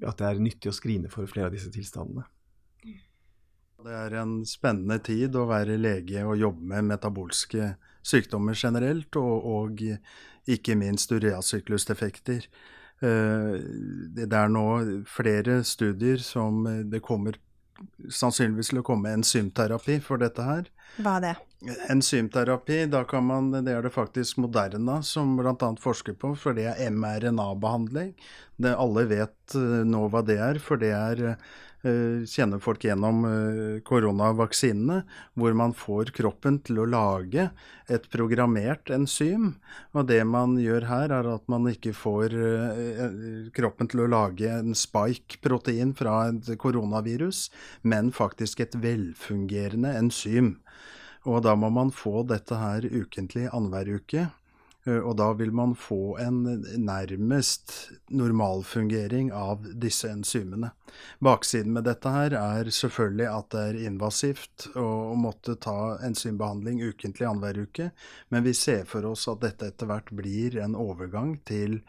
at, 0.02 0.18
det 0.20 0.28
er 0.28 0.44
nyttig 0.44 0.74
å 0.74 0.76
skrine 0.76 1.12
for 1.14 1.30
flere 1.30 1.52
av 1.52 1.56
disse 1.56 1.72
tilstandene. 1.72 2.26
Det 3.78 3.94
er 3.94 4.18
en 4.20 4.42
spennende 4.50 4.98
tid 5.06 5.38
å 5.38 5.46
være 5.48 5.78
lege 5.80 6.26
og 6.26 6.40
jobbe 6.42 6.66
med 6.74 6.90
metabolske 6.90 7.76
sykdommer 8.06 8.58
generelt, 8.58 9.16
og, 9.16 9.46
og 9.46 9.84
ikke 10.48 10.78
minst 10.80 11.12
ureasyklusdefekter. 11.12 12.48
Det 12.98 14.26
er 14.34 14.50
nå 14.50 14.68
flere 15.06 15.60
studier 15.68 16.24
som 16.24 16.64
det 16.90 17.04
kommer 17.06 17.38
sannsynligvis 18.10 18.72
til 18.72 18.82
å 18.82 18.86
komme 18.86 19.12
enzymterapi 19.18 20.00
for 20.04 20.22
dette 20.22 20.46
her. 20.46 20.70
Hva 21.04 21.18
er 21.18 21.26
det? 21.26 21.34
Enzymterapi, 21.92 22.84
da 22.92 23.04
kan 23.10 23.26
man, 23.28 23.52
det 23.66 23.74
er 23.74 23.86
det 23.86 23.94
faktisk 23.94 24.40
Moderna 24.42 25.00
som 25.06 25.36
bl.a. 25.40 25.70
forsker 25.82 26.18
på, 26.20 26.34
for 26.40 26.58
det 26.58 26.68
er 26.72 26.94
mRNA-behandling. 26.94 28.14
Alle 28.74 29.06
vet 29.10 29.58
uh, 29.58 29.82
nå 29.88 30.08
hva 30.14 30.24
det 30.26 30.38
er, 30.42 30.62
for 30.64 30.82
det 30.82 30.94
er 30.96 31.24
kjenner 32.28 32.62
folk 32.64 32.86
gjennom 32.86 33.24
uh, 33.28 33.80
koronavaksinene, 33.88 35.02
hvor 35.38 35.56
man 35.58 35.76
får 35.78 36.12
kroppen 36.18 36.60
til 36.68 36.82
å 36.84 36.88
lage 36.90 37.50
et 37.92 38.08
programmert 38.14 38.92
enzym. 38.94 39.54
Og 39.96 40.08
det 40.12 40.22
man 40.28 40.58
gjør 40.62 40.88
her, 40.90 41.14
er 41.16 41.30
at 41.34 41.46
man 41.52 41.70
ikke 41.72 41.96
får 41.96 42.36
kroppen 43.56 43.88
til 43.92 44.04
å 44.04 44.10
lage 44.12 44.50
en 44.52 44.76
spike-protein 44.76 45.94
fra 45.98 46.18
et 46.32 46.50
koronavirus, 46.60 47.48
men 47.88 48.12
faktisk 48.16 48.66
et 48.66 48.76
velfungerende 48.84 49.94
enzym. 49.98 50.58
Og 51.28 51.44
da 51.48 51.56
må 51.60 51.72
man 51.74 51.94
få 51.96 52.24
dette 52.28 52.60
her 52.60 52.86
ukentlig 52.88 53.48
annenhver 53.52 53.98
uke. 54.00 54.28
Eh, 54.88 55.00
og 55.00 55.18
da 55.20 55.32
vil 55.38 55.52
man 55.56 55.76
få 55.76 56.18
en 56.24 56.42
nærmest 56.78 57.76
normalfungering 58.10 59.32
av 59.36 59.68
disse 59.76 60.10
enzymene. 60.12 60.72
Baksiden 61.24 61.76
med 61.76 61.88
dette 61.90 62.12
her 62.14 62.36
er 62.40 62.72
selvfølgelig 62.74 63.30
at 63.30 63.50
det 63.54 63.64
er 63.70 63.82
invasivt 63.90 64.70
å 64.80 65.16
måtte 65.20 65.58
ta 65.62 65.98
enzymbehandling 66.08 66.82
ukentlig 66.88 67.28
annenhver 67.28 67.64
uke, 67.68 67.90
men 68.30 68.46
vi 68.48 68.56
ser 68.58 68.86
for 68.90 69.06
oss 69.12 69.28
at 69.32 69.44
dette 69.44 69.74
etter 69.74 69.90
hvert 69.90 70.14
blir 70.16 70.60
en 70.64 70.78
overgang 70.80 71.38
til 71.48 71.82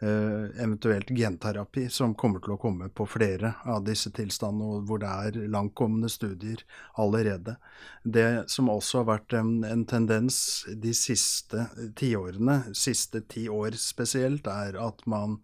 eventuelt 0.00 1.08
genterapi, 1.08 1.86
som 1.88 2.14
kommer 2.14 2.42
til 2.44 2.52
å 2.52 2.58
komme 2.60 2.90
på 2.92 3.06
flere 3.08 3.54
av 3.64 3.84
disse 3.86 4.10
tilstandene, 4.12 4.66
og 4.76 4.90
hvor 4.90 5.00
det 5.00 5.08
er 5.08 5.48
langtkommende 5.48 6.10
studier 6.12 6.60
allerede. 7.00 7.56
Det 8.04 8.44
som 8.52 8.68
også 8.68 9.00
har 9.00 9.08
vært 9.14 9.38
en, 9.38 9.54
en 9.64 9.86
tendens 9.88 10.38
de 10.68 10.92
siste 10.96 11.64
tiårene, 11.96 12.58
siste 12.76 13.24
ti 13.24 13.46
år 13.48 13.78
spesielt, 13.80 14.50
er 14.52 14.76
at 14.84 15.00
man 15.08 15.40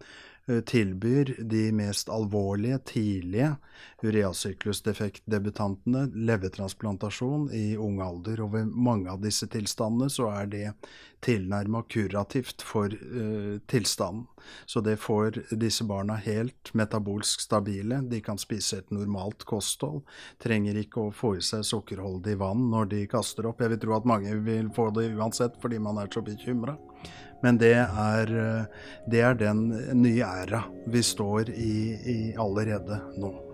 Eh, 0.47 0.61
tilbyr 0.61 1.37
de 1.39 1.73
mest 1.73 2.09
alvorlige, 2.11 2.79
tidlige 2.79 3.53
ureasyklusdefektdebutantene 4.03 6.11
levertransplantasjon 6.15 7.51
i 7.55 7.77
ung 7.77 8.01
alder. 8.03 8.41
Og 8.45 8.53
ved 8.57 8.67
mange 8.75 9.11
av 9.13 9.21
disse 9.23 9.47
tilstandene 9.51 10.11
så 10.13 10.29
er 10.33 10.47
det 10.53 10.73
tilnærma 11.23 11.83
kurativt 11.91 12.63
for 12.67 12.89
uh, 12.91 13.59
tilstanden. 13.71 14.27
Så 14.67 14.81
det 14.83 14.97
får 14.99 15.55
disse 15.55 15.85
barna 15.87 16.17
helt 16.19 16.75
metabolsk 16.75 17.41
stabile. 17.45 18.03
De 18.11 18.21
kan 18.21 18.39
spise 18.43 18.79
et 18.83 18.91
normalt 18.91 19.45
kosthold. 19.47 20.03
Trenger 20.43 20.75
ikke 20.83 21.01
å 21.07 21.15
få 21.15 21.37
i 21.39 21.43
seg 21.47 21.63
sukkerholdig 21.67 22.35
vann 22.43 22.71
når 22.75 22.85
de 22.95 23.07
kaster 23.11 23.47
opp. 23.47 23.63
Jeg 23.63 23.71
vil 23.77 23.83
tro 23.87 23.93
at 23.99 24.09
mange 24.09 24.35
vil 24.43 24.69
få 24.75 24.91
det 24.97 25.15
uansett 25.15 25.55
fordi 25.63 25.79
man 25.83 25.99
er 26.03 26.09
så 26.11 26.21
bekymra. 26.27 26.75
Men 27.43 27.59
det 27.59 27.75
er, 27.75 28.31
eh, 28.39 28.65
det 29.11 29.21
er 29.21 29.35
den 29.35 29.65
nye 30.03 30.27
æra 30.27 30.63
vi 30.87 31.03
står 31.03 31.51
i, 31.51 31.75
i 32.07 32.19
allerede 32.39 33.01
nå. 33.19 33.52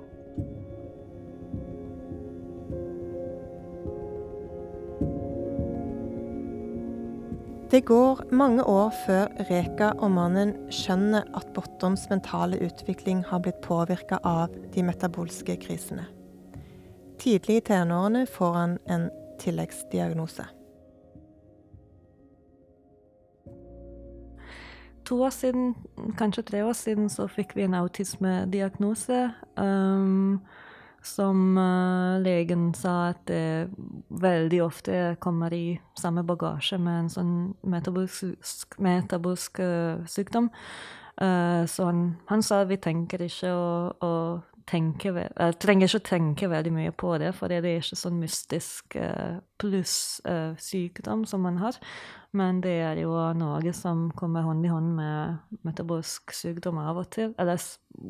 Det 7.69 7.85
går 7.85 8.23
mange 8.33 8.65
år 8.65 8.95
før 9.05 9.27
Reka 9.51 9.91
og 10.01 10.11
mannen 10.11 10.55
skjønner 10.73 11.27
at 11.37 11.51
Bottoms 11.53 12.07
mentale 12.09 12.57
utvikling 12.65 13.21
har 13.29 13.43
blitt 13.45 13.61
påvirka 13.61 14.23
av 14.25 14.55
de 14.73 14.83
metabolske 14.89 15.59
krisene. 15.61 16.07
Tidlig 17.21 17.61
i 17.61 17.67
tenårene 17.69 18.25
får 18.27 18.57
han 18.57 18.79
en 18.89 19.11
tilleggsdiagnose. 19.43 20.49
To 25.09 25.19
år 25.25 25.33
siden, 25.35 25.75
kanskje 26.19 26.45
tre 26.51 26.63
år 26.65 26.77
siden, 26.77 27.09
så 27.09 27.27
fikk 27.33 27.57
vi 27.57 27.65
en 27.65 27.77
autismediagnose. 27.79 29.31
Um, 29.57 30.41
som 31.03 31.57
uh, 31.59 32.19
legen 32.21 32.73
sa 32.75 33.13
at 33.13 33.21
det 33.31 33.71
veldig 34.11 34.61
ofte 34.65 35.17
kommer 35.23 35.55
i 35.55 35.79
samme 35.97 36.25
bagasje 36.27 36.79
med 36.83 37.05
en 37.05 37.11
sånn 37.13 37.35
metabolsk, 37.63 38.77
metabolsk 38.83 39.61
uh, 39.63 40.05
sykdom. 40.11 40.51
Uh, 41.19 41.65
så 41.71 41.89
han, 41.89 42.03
han, 42.29 42.43
sa 42.43 42.65
vi 42.69 42.79
tenker 42.83 43.25
ikke 43.25 43.55
å, 43.55 43.71
å 44.05 44.13
tenke 44.69 45.13
Jeg 45.17 45.57
trenger 45.63 45.89
ikke 45.89 46.05
tenke 46.07 46.51
veldig 46.53 46.73
mye 46.75 46.93
på 46.93 47.15
det, 47.21 47.33
for 47.37 47.49
det 47.49 47.63
er 47.63 47.81
ikke 47.81 47.99
sånn 47.99 48.21
mystisk 48.21 48.97
pluss 49.59 50.21
sykdom 50.63 51.25
som 51.29 51.47
man 51.47 51.61
har. 51.63 51.79
Men 52.37 52.61
det 52.61 52.77
er 52.85 53.01
jo 53.01 53.15
noe 53.39 53.73
som 53.73 54.11
kommer 54.17 54.45
hånd 54.45 54.67
i 54.67 54.73
hånd 54.73 54.93
med 54.99 55.57
metabolsk 55.65 56.35
sykdom 56.37 56.81
av 56.83 57.01
og 57.01 57.09
til. 57.17 57.33
Eller 57.41 57.63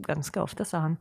ganske 0.08 0.42
ofte, 0.42 0.66
sa 0.66 0.82
han. 0.88 0.98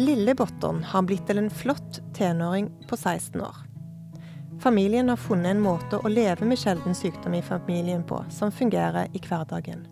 Lille 0.00 0.34
Botton 0.34 0.84
har 0.90 1.02
blitt 1.04 1.26
til 1.28 1.42
en 1.42 1.50
flott 1.52 2.00
tenåring 2.16 2.70
på 2.88 2.96
16 2.96 3.42
år. 3.44 3.69
Familien 4.60 5.08
har 5.08 5.16
funnet 5.16 5.54
en 5.54 5.62
måte 5.64 5.96
å 5.96 6.08
leve 6.12 6.44
med 6.44 6.58
sjelden 6.60 6.92
sykdom 6.94 7.32
i 7.38 7.40
familien 7.42 8.02
på 8.04 8.18
som 8.28 8.52
fungerer 8.52 9.08
i 9.16 9.20
hverdagen. 9.24 9.86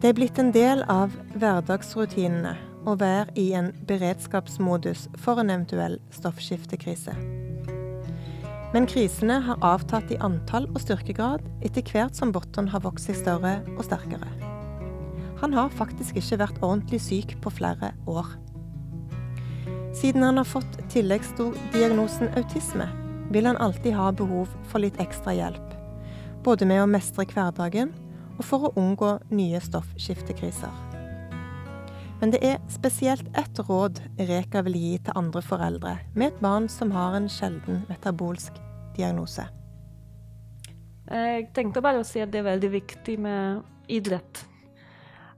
Det 0.00 0.08
er 0.08 0.16
blitt 0.16 0.38
en 0.40 0.54
del 0.54 0.80
av 0.88 1.12
hverdagsrutinene 1.36 2.54
å 2.88 2.94
være 2.96 3.34
i 3.36 3.50
en 3.54 3.68
beredskapsmodus 3.86 5.04
for 5.20 5.42
en 5.42 5.52
eventuell 5.52 5.98
stoffskiftekrise. 6.16 7.12
Men 8.72 8.88
krisene 8.88 9.36
har 9.44 9.60
avtatt 9.60 10.08
i 10.10 10.18
antall 10.24 10.70
og 10.72 10.80
styrkegrad 10.80 11.44
etter 11.60 11.84
hvert 11.92 12.16
som 12.16 12.32
Botton 12.32 12.72
har 12.72 12.80
vokst 12.86 13.10
seg 13.10 13.20
større 13.20 13.58
og 13.76 13.84
sterkere. 13.84 14.32
Han 15.44 15.52
har 15.52 15.68
faktisk 15.76 16.16
ikke 16.16 16.40
vært 16.40 16.64
ordentlig 16.64 17.02
syk 17.04 17.36
på 17.44 17.52
flere 17.52 17.92
år. 18.08 18.32
Siden 19.92 20.24
han 20.24 20.40
har 20.40 20.48
fått 20.48 20.80
tilleggsdiagnosen 20.94 22.32
autisme, 22.40 22.88
vil 23.32 23.46
han 23.46 23.56
alltid 23.56 23.94
ha 23.96 24.10
behov 24.12 24.50
for 24.68 24.82
litt 24.84 24.98
ekstra 25.00 25.34
hjelp. 25.36 25.76
Både 26.44 26.66
med 26.68 26.82
å 26.82 26.90
mestre 26.90 27.24
hverdagen 27.30 27.92
og 28.38 28.44
for 28.44 28.68
å 28.68 28.72
unngå 28.80 29.14
nye 29.32 29.60
stoffskiftekriser. 29.62 30.72
Men 32.22 32.30
det 32.30 32.42
er 32.46 32.60
spesielt 32.70 33.26
ett 33.38 33.58
råd 33.66 33.98
Reka 34.28 34.62
vil 34.62 34.76
gi 34.78 34.92
til 35.02 35.16
andre 35.18 35.42
foreldre 35.42 35.96
med 36.14 36.30
et 36.30 36.44
barn 36.44 36.68
som 36.70 36.92
har 36.94 37.16
en 37.18 37.26
sjelden 37.30 37.82
metabolsk 37.88 38.60
diagnose. 38.96 39.48
Jeg 41.10 41.48
tenkte 41.56 41.82
bare 41.82 42.00
å 42.00 42.06
si 42.06 42.22
at 42.22 42.30
det 42.32 42.40
er 42.40 42.50
veldig 42.52 42.70
viktig 42.76 43.18
med 43.20 43.90
idrett. 43.90 44.44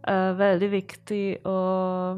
Uh, 0.04 0.36
veldig 0.36 0.68
viktig 0.74 1.24
å, 1.48 1.56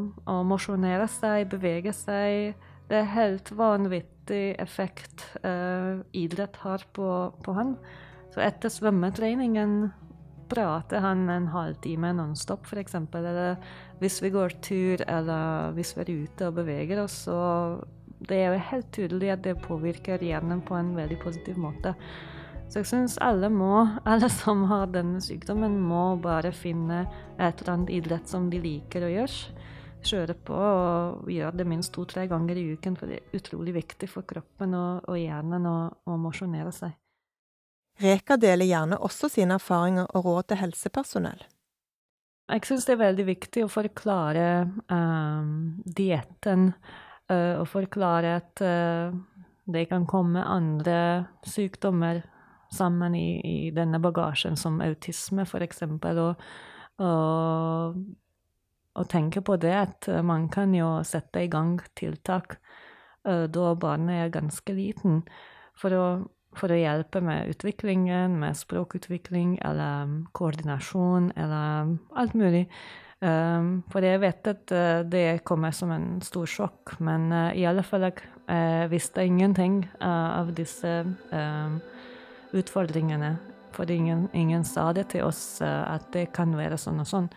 å 0.03 0.37
mosjonere 0.43 1.07
seg, 1.15 1.47
bevege 1.53 1.95
seg. 1.95 2.57
Det 2.91 2.99
er 2.99 3.15
helt 3.15 3.53
vanvittig 3.55 4.16
effekt 4.35 5.27
uh, 5.45 6.03
idrett 6.13 6.57
har 6.57 6.85
på, 6.93 7.09
på 7.43 7.55
han. 7.57 7.77
Så 8.35 8.43
etter 8.45 8.73
svømmetreningen 8.73 9.91
prater 10.49 11.03
han 11.03 11.29
en 11.31 11.49
halvtime 11.51 12.13
nonstop, 12.17 12.67
f.eks. 12.67 12.95
Eller 12.95 13.57
hvis 14.01 14.21
vi 14.23 14.31
går 14.35 14.59
tur, 14.63 15.03
eller 15.09 15.73
hvis 15.77 15.95
vi 15.97 16.05
er 16.05 16.15
ute 16.25 16.49
og 16.49 16.59
beveger 16.61 17.03
oss, 17.03 17.25
så 17.27 17.39
det 18.27 18.39
er 18.41 18.55
jo 18.55 18.65
helt 18.71 18.89
tydelig 18.95 19.35
at 19.35 19.45
det 19.45 19.59
påvirker 19.65 20.23
hjernen 20.25 20.63
på 20.65 20.77
en 20.79 20.95
veldig 20.97 21.19
positiv 21.23 21.59
måte. 21.61 21.95
Så 22.67 22.81
jeg 22.81 22.91
syns 22.91 23.19
alle 23.23 23.51
må, 23.53 23.87
alle 24.11 24.31
som 24.33 24.65
har 24.71 24.91
denne 24.95 25.21
sykdommen, 25.23 25.79
må 25.81 26.17
bare 26.23 26.53
finne 26.55 27.05
et 27.37 27.63
eller 27.63 27.73
annet 27.75 27.95
idrett 28.01 28.29
som 28.31 28.51
de 28.51 28.63
liker 28.63 29.07
å 29.07 29.13
gjøre. 29.13 29.66
Kjøre 30.07 30.37
på 30.47 30.57
og 30.57 31.31
gjøre 31.31 31.59
det 31.61 31.67
minst 31.69 31.93
to-tre 31.95 32.27
ganger 32.31 32.59
i 32.59 32.69
uken, 32.77 32.97
for 32.99 33.11
det 33.11 33.19
er 33.19 33.41
utrolig 33.41 33.75
viktig 33.77 34.09
for 34.11 34.27
kroppen 34.29 34.77
og, 34.79 35.09
og 35.11 35.19
hjernen 35.21 35.67
å, 35.69 36.17
mosjonere 36.21 36.73
seg. 36.75 36.95
Reka 38.03 38.37
deler 38.37 38.69
gjerne 38.69 38.99
også 39.01 39.31
sine 39.33 39.57
erfaringer 39.57 40.09
og 40.13 40.27
råd 40.27 40.51
til 40.51 40.61
helsepersonell. 40.61 41.47
Jeg 42.47 42.63
syns 42.69 42.85
det 42.87 42.95
er 42.95 43.03
veldig 43.03 43.27
viktig 43.27 43.65
å 43.65 43.73
forklare 43.73 44.47
um, 44.93 45.81
dietten, 45.83 46.69
uh, 47.33 47.55
og 47.59 47.67
forklare 47.73 48.37
at 48.39 48.63
uh, 48.63 49.17
det 49.67 49.89
kan 49.91 50.07
komme 50.07 50.45
andre 50.47 51.27
sykdommer 51.43 52.23
sammen 52.73 53.17
i, 53.19 53.41
i 53.43 53.71
denne 53.75 53.99
bagasjen, 54.03 54.57
som 54.59 54.79
autisme, 54.85 55.47
f.eks. 55.47 55.83
Og, 55.87 56.47
og, 57.03 57.99
og 58.97 59.11
tenke 59.13 59.43
på 59.45 59.59
det 59.61 59.75
at 59.77 60.09
man 60.25 60.49
kan 60.53 60.75
jo 60.75 60.97
sette 61.07 61.45
i 61.45 61.51
gang 61.53 61.77
tiltak 61.99 62.59
uh, 63.29 63.45
da 63.47 63.75
barnet 63.79 64.25
er 64.25 64.35
ganske 64.41 64.77
liten, 64.77 65.23
for 65.77 65.97
å 65.97 66.07
for 66.57 66.73
å 66.73 66.79
hjelpe 66.79 67.21
med 67.21 67.51
utviklingen, 67.53 68.39
med 68.41 68.57
språkutvikling 68.57 69.59
eller 69.61 70.07
um, 70.07 70.15
koordinasjon 70.37 71.31
eller 71.37 71.83
um, 71.85 71.91
alt 72.17 72.37
mulig. 72.39 72.63
Um, 73.21 73.83
for 73.93 74.05
jeg 74.05 74.21
vet 74.21 74.49
at 74.51 74.73
det 75.09 75.43
kommer 75.49 75.73
som 75.77 75.93
en 75.93 76.09
stor 76.25 76.49
sjokk, 76.49 76.99
men 77.05 77.29
i 77.57 77.65
alle 77.69 77.85
fall 77.85 78.09
jeg 78.09 78.89
visste 78.93 79.25
ingenting 79.25 79.83
av 80.01 80.53
disse 80.57 80.93
utfordringene. 82.57 83.35
For 83.77 83.93
ingen, 83.93 84.27
ingen, 84.33 84.65
sa 84.65 84.91
det 84.97 85.11
til 85.13 85.25
oss 85.27 85.61
at 85.61 86.09
det 86.13 86.29
kan 86.37 86.53
være 86.57 86.79
sånn 86.81 87.01
og 87.03 87.09
sånn. 87.09 87.31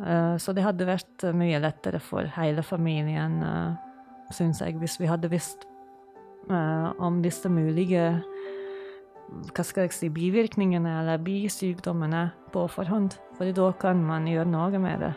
Uh, 0.00 0.38
så 0.40 0.54
det 0.56 0.64
hadde 0.64 0.88
vært 0.88 1.26
mye 1.36 1.60
lettere 1.62 2.00
for 2.02 2.28
hele 2.38 2.64
familien, 2.64 3.40
uh, 3.44 4.32
syns 4.32 4.62
jeg, 4.64 4.78
hvis 4.80 4.98
vi 5.00 5.10
hadde 5.10 5.30
visst 5.32 5.68
om 6.42 7.20
disse 7.22 7.46
mulige 7.46 8.08
hva 9.54 9.64
skal 9.64 9.86
jeg 9.86 9.94
si, 9.96 10.08
bivirkningene 10.12 10.98
eller 11.00 11.20
bisykdommene 11.22 12.24
på 12.52 12.66
forhånd. 12.68 13.16
For 13.38 13.52
da 13.54 13.68
kan 13.80 14.02
man 14.04 14.26
gjøre 14.28 14.50
noe 14.50 14.80
med 14.82 15.04
det. 15.06 15.12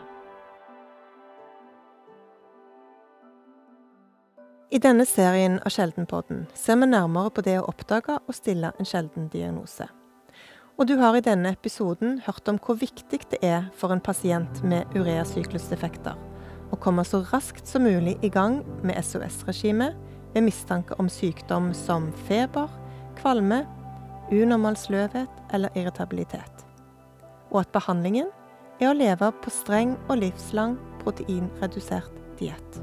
I 4.76 4.80
denne 4.82 5.06
serien 5.06 5.60
av 5.62 5.72
Sjeldenpodden 5.72 6.46
ser 6.58 6.80
vi 6.80 6.88
nærmere 6.90 7.30
på 7.32 7.44
det 7.46 7.54
å 7.60 7.68
oppdage 7.70 8.18
og 8.18 8.34
stille 8.34 8.72
en 8.76 8.88
sjelden 8.88 9.30
diagnose. 9.32 9.86
Og 10.76 10.84
du 10.84 10.98
har 11.00 11.16
i 11.16 11.24
denne 11.24 11.54
episoden 11.56 12.18
hørt 12.26 12.48
om 12.52 12.58
hvor 12.60 12.76
viktig 12.76 13.22
det 13.30 13.38
er 13.40 13.70
for 13.76 13.94
en 13.94 14.02
pasient 14.04 14.60
med 14.60 14.84
ureasyklusdefekter 14.92 16.18
å 16.72 16.78
komme 16.82 17.04
så 17.06 17.22
raskt 17.30 17.68
som 17.68 17.86
mulig 17.86 18.16
i 18.26 18.30
gang 18.32 18.58
med 18.84 18.98
SOS-regimet 19.00 19.96
ved 20.34 20.44
mistanke 20.44 20.96
om 21.00 21.08
sykdom 21.08 21.70
som 21.76 22.10
feber, 22.26 22.68
kvalme, 23.16 23.62
unormal 24.32 24.76
sløvhet 24.76 25.54
eller 25.54 25.72
irritabilitet. 25.78 26.66
Og 27.52 27.62
at 27.62 27.72
behandlingen 27.72 28.28
er 28.80 28.90
å 28.90 28.96
leve 28.98 29.30
på 29.42 29.52
streng 29.54 29.94
og 30.10 30.20
livslang 30.20 30.76
proteinredusert 31.04 32.12
diett. 32.40 32.82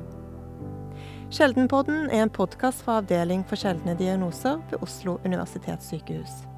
Sjeldenpodden 1.34 2.10
er 2.10 2.24
en 2.24 2.34
podkast 2.34 2.86
fra 2.86 3.02
Avdeling 3.02 3.46
for 3.50 3.60
sjeldne 3.60 3.98
diagnoser 4.00 4.62
ved 4.72 4.82
Oslo 4.86 5.20
universitetssykehus. 5.26 6.53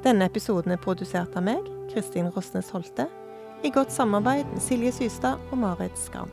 Denne 0.00 0.30
episoden 0.30 0.72
er 0.72 0.80
produsert 0.80 1.34
av 1.36 1.44
meg, 1.44 1.66
Kristin 1.90 2.30
Rosnes 2.32 2.70
Holte, 2.72 3.04
i 3.60 3.68
godt 3.68 3.92
samarbeid 3.92 4.48
med 4.48 4.62
Silje 4.64 4.94
Systad 4.96 5.42
og 5.50 5.60
Marit 5.60 5.98
Skram. 6.00 6.30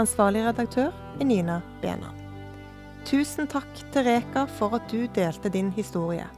Ansvarlig 0.00 0.42
redaktør 0.44 0.90
er 1.16 1.24
Nina 1.24 1.62
Benan. 1.80 2.18
Tusen 3.08 3.48
takk 3.48 3.80
til 3.94 4.04
Reka 4.04 4.44
for 4.58 4.76
at 4.76 4.92
du 4.92 5.06
delte 5.16 5.48
din 5.48 5.72
historie. 5.72 6.28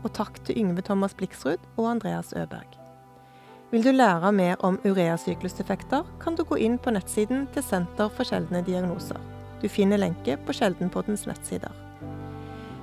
Og 0.00 0.14
takk 0.16 0.40
til 0.46 0.56
Yngve 0.62 0.86
Thomas 0.88 1.12
Bliksrud 1.12 1.60
og 1.76 1.90
Andreas 1.92 2.32
Øberg. 2.32 2.78
Vil 3.68 3.84
du 3.84 3.92
lære 3.92 4.32
mer 4.32 4.56
om 4.64 4.80
ureasyklusdefekter, 4.88 6.06
kan 6.24 6.40
du 6.40 6.44
gå 6.48 6.56
inn 6.56 6.78
på 6.80 6.94
nettsiden 6.96 7.50
til 7.52 7.62
Senter 7.68 8.08
for 8.08 8.24
sjeldne 8.24 8.64
diagnoser. 8.64 9.20
Du 9.60 9.68
finner 9.68 10.00
lenke 10.00 10.38
på 10.40 10.56
Sjeldenpoddens 10.56 11.28
nettsider. 11.28 11.74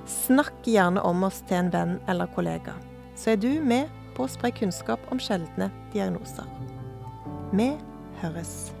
Snakk 0.06 0.62
gjerne 0.62 1.02
om 1.02 1.26
oss 1.26 1.42
til 1.48 1.64
en 1.64 1.72
venn 1.74 1.96
eller 2.06 2.30
kollega, 2.30 2.76
så 3.16 3.32
er 3.34 3.40
du 3.40 3.50
med 3.64 3.92
på 4.16 4.24
å 4.24 4.30
spre 4.30 4.52
kunnskap 4.54 5.00
om 5.12 5.20
sjeldne 5.20 5.70
diagnoser. 5.92 6.48
Vi 7.56 7.72
høres. 8.22 8.75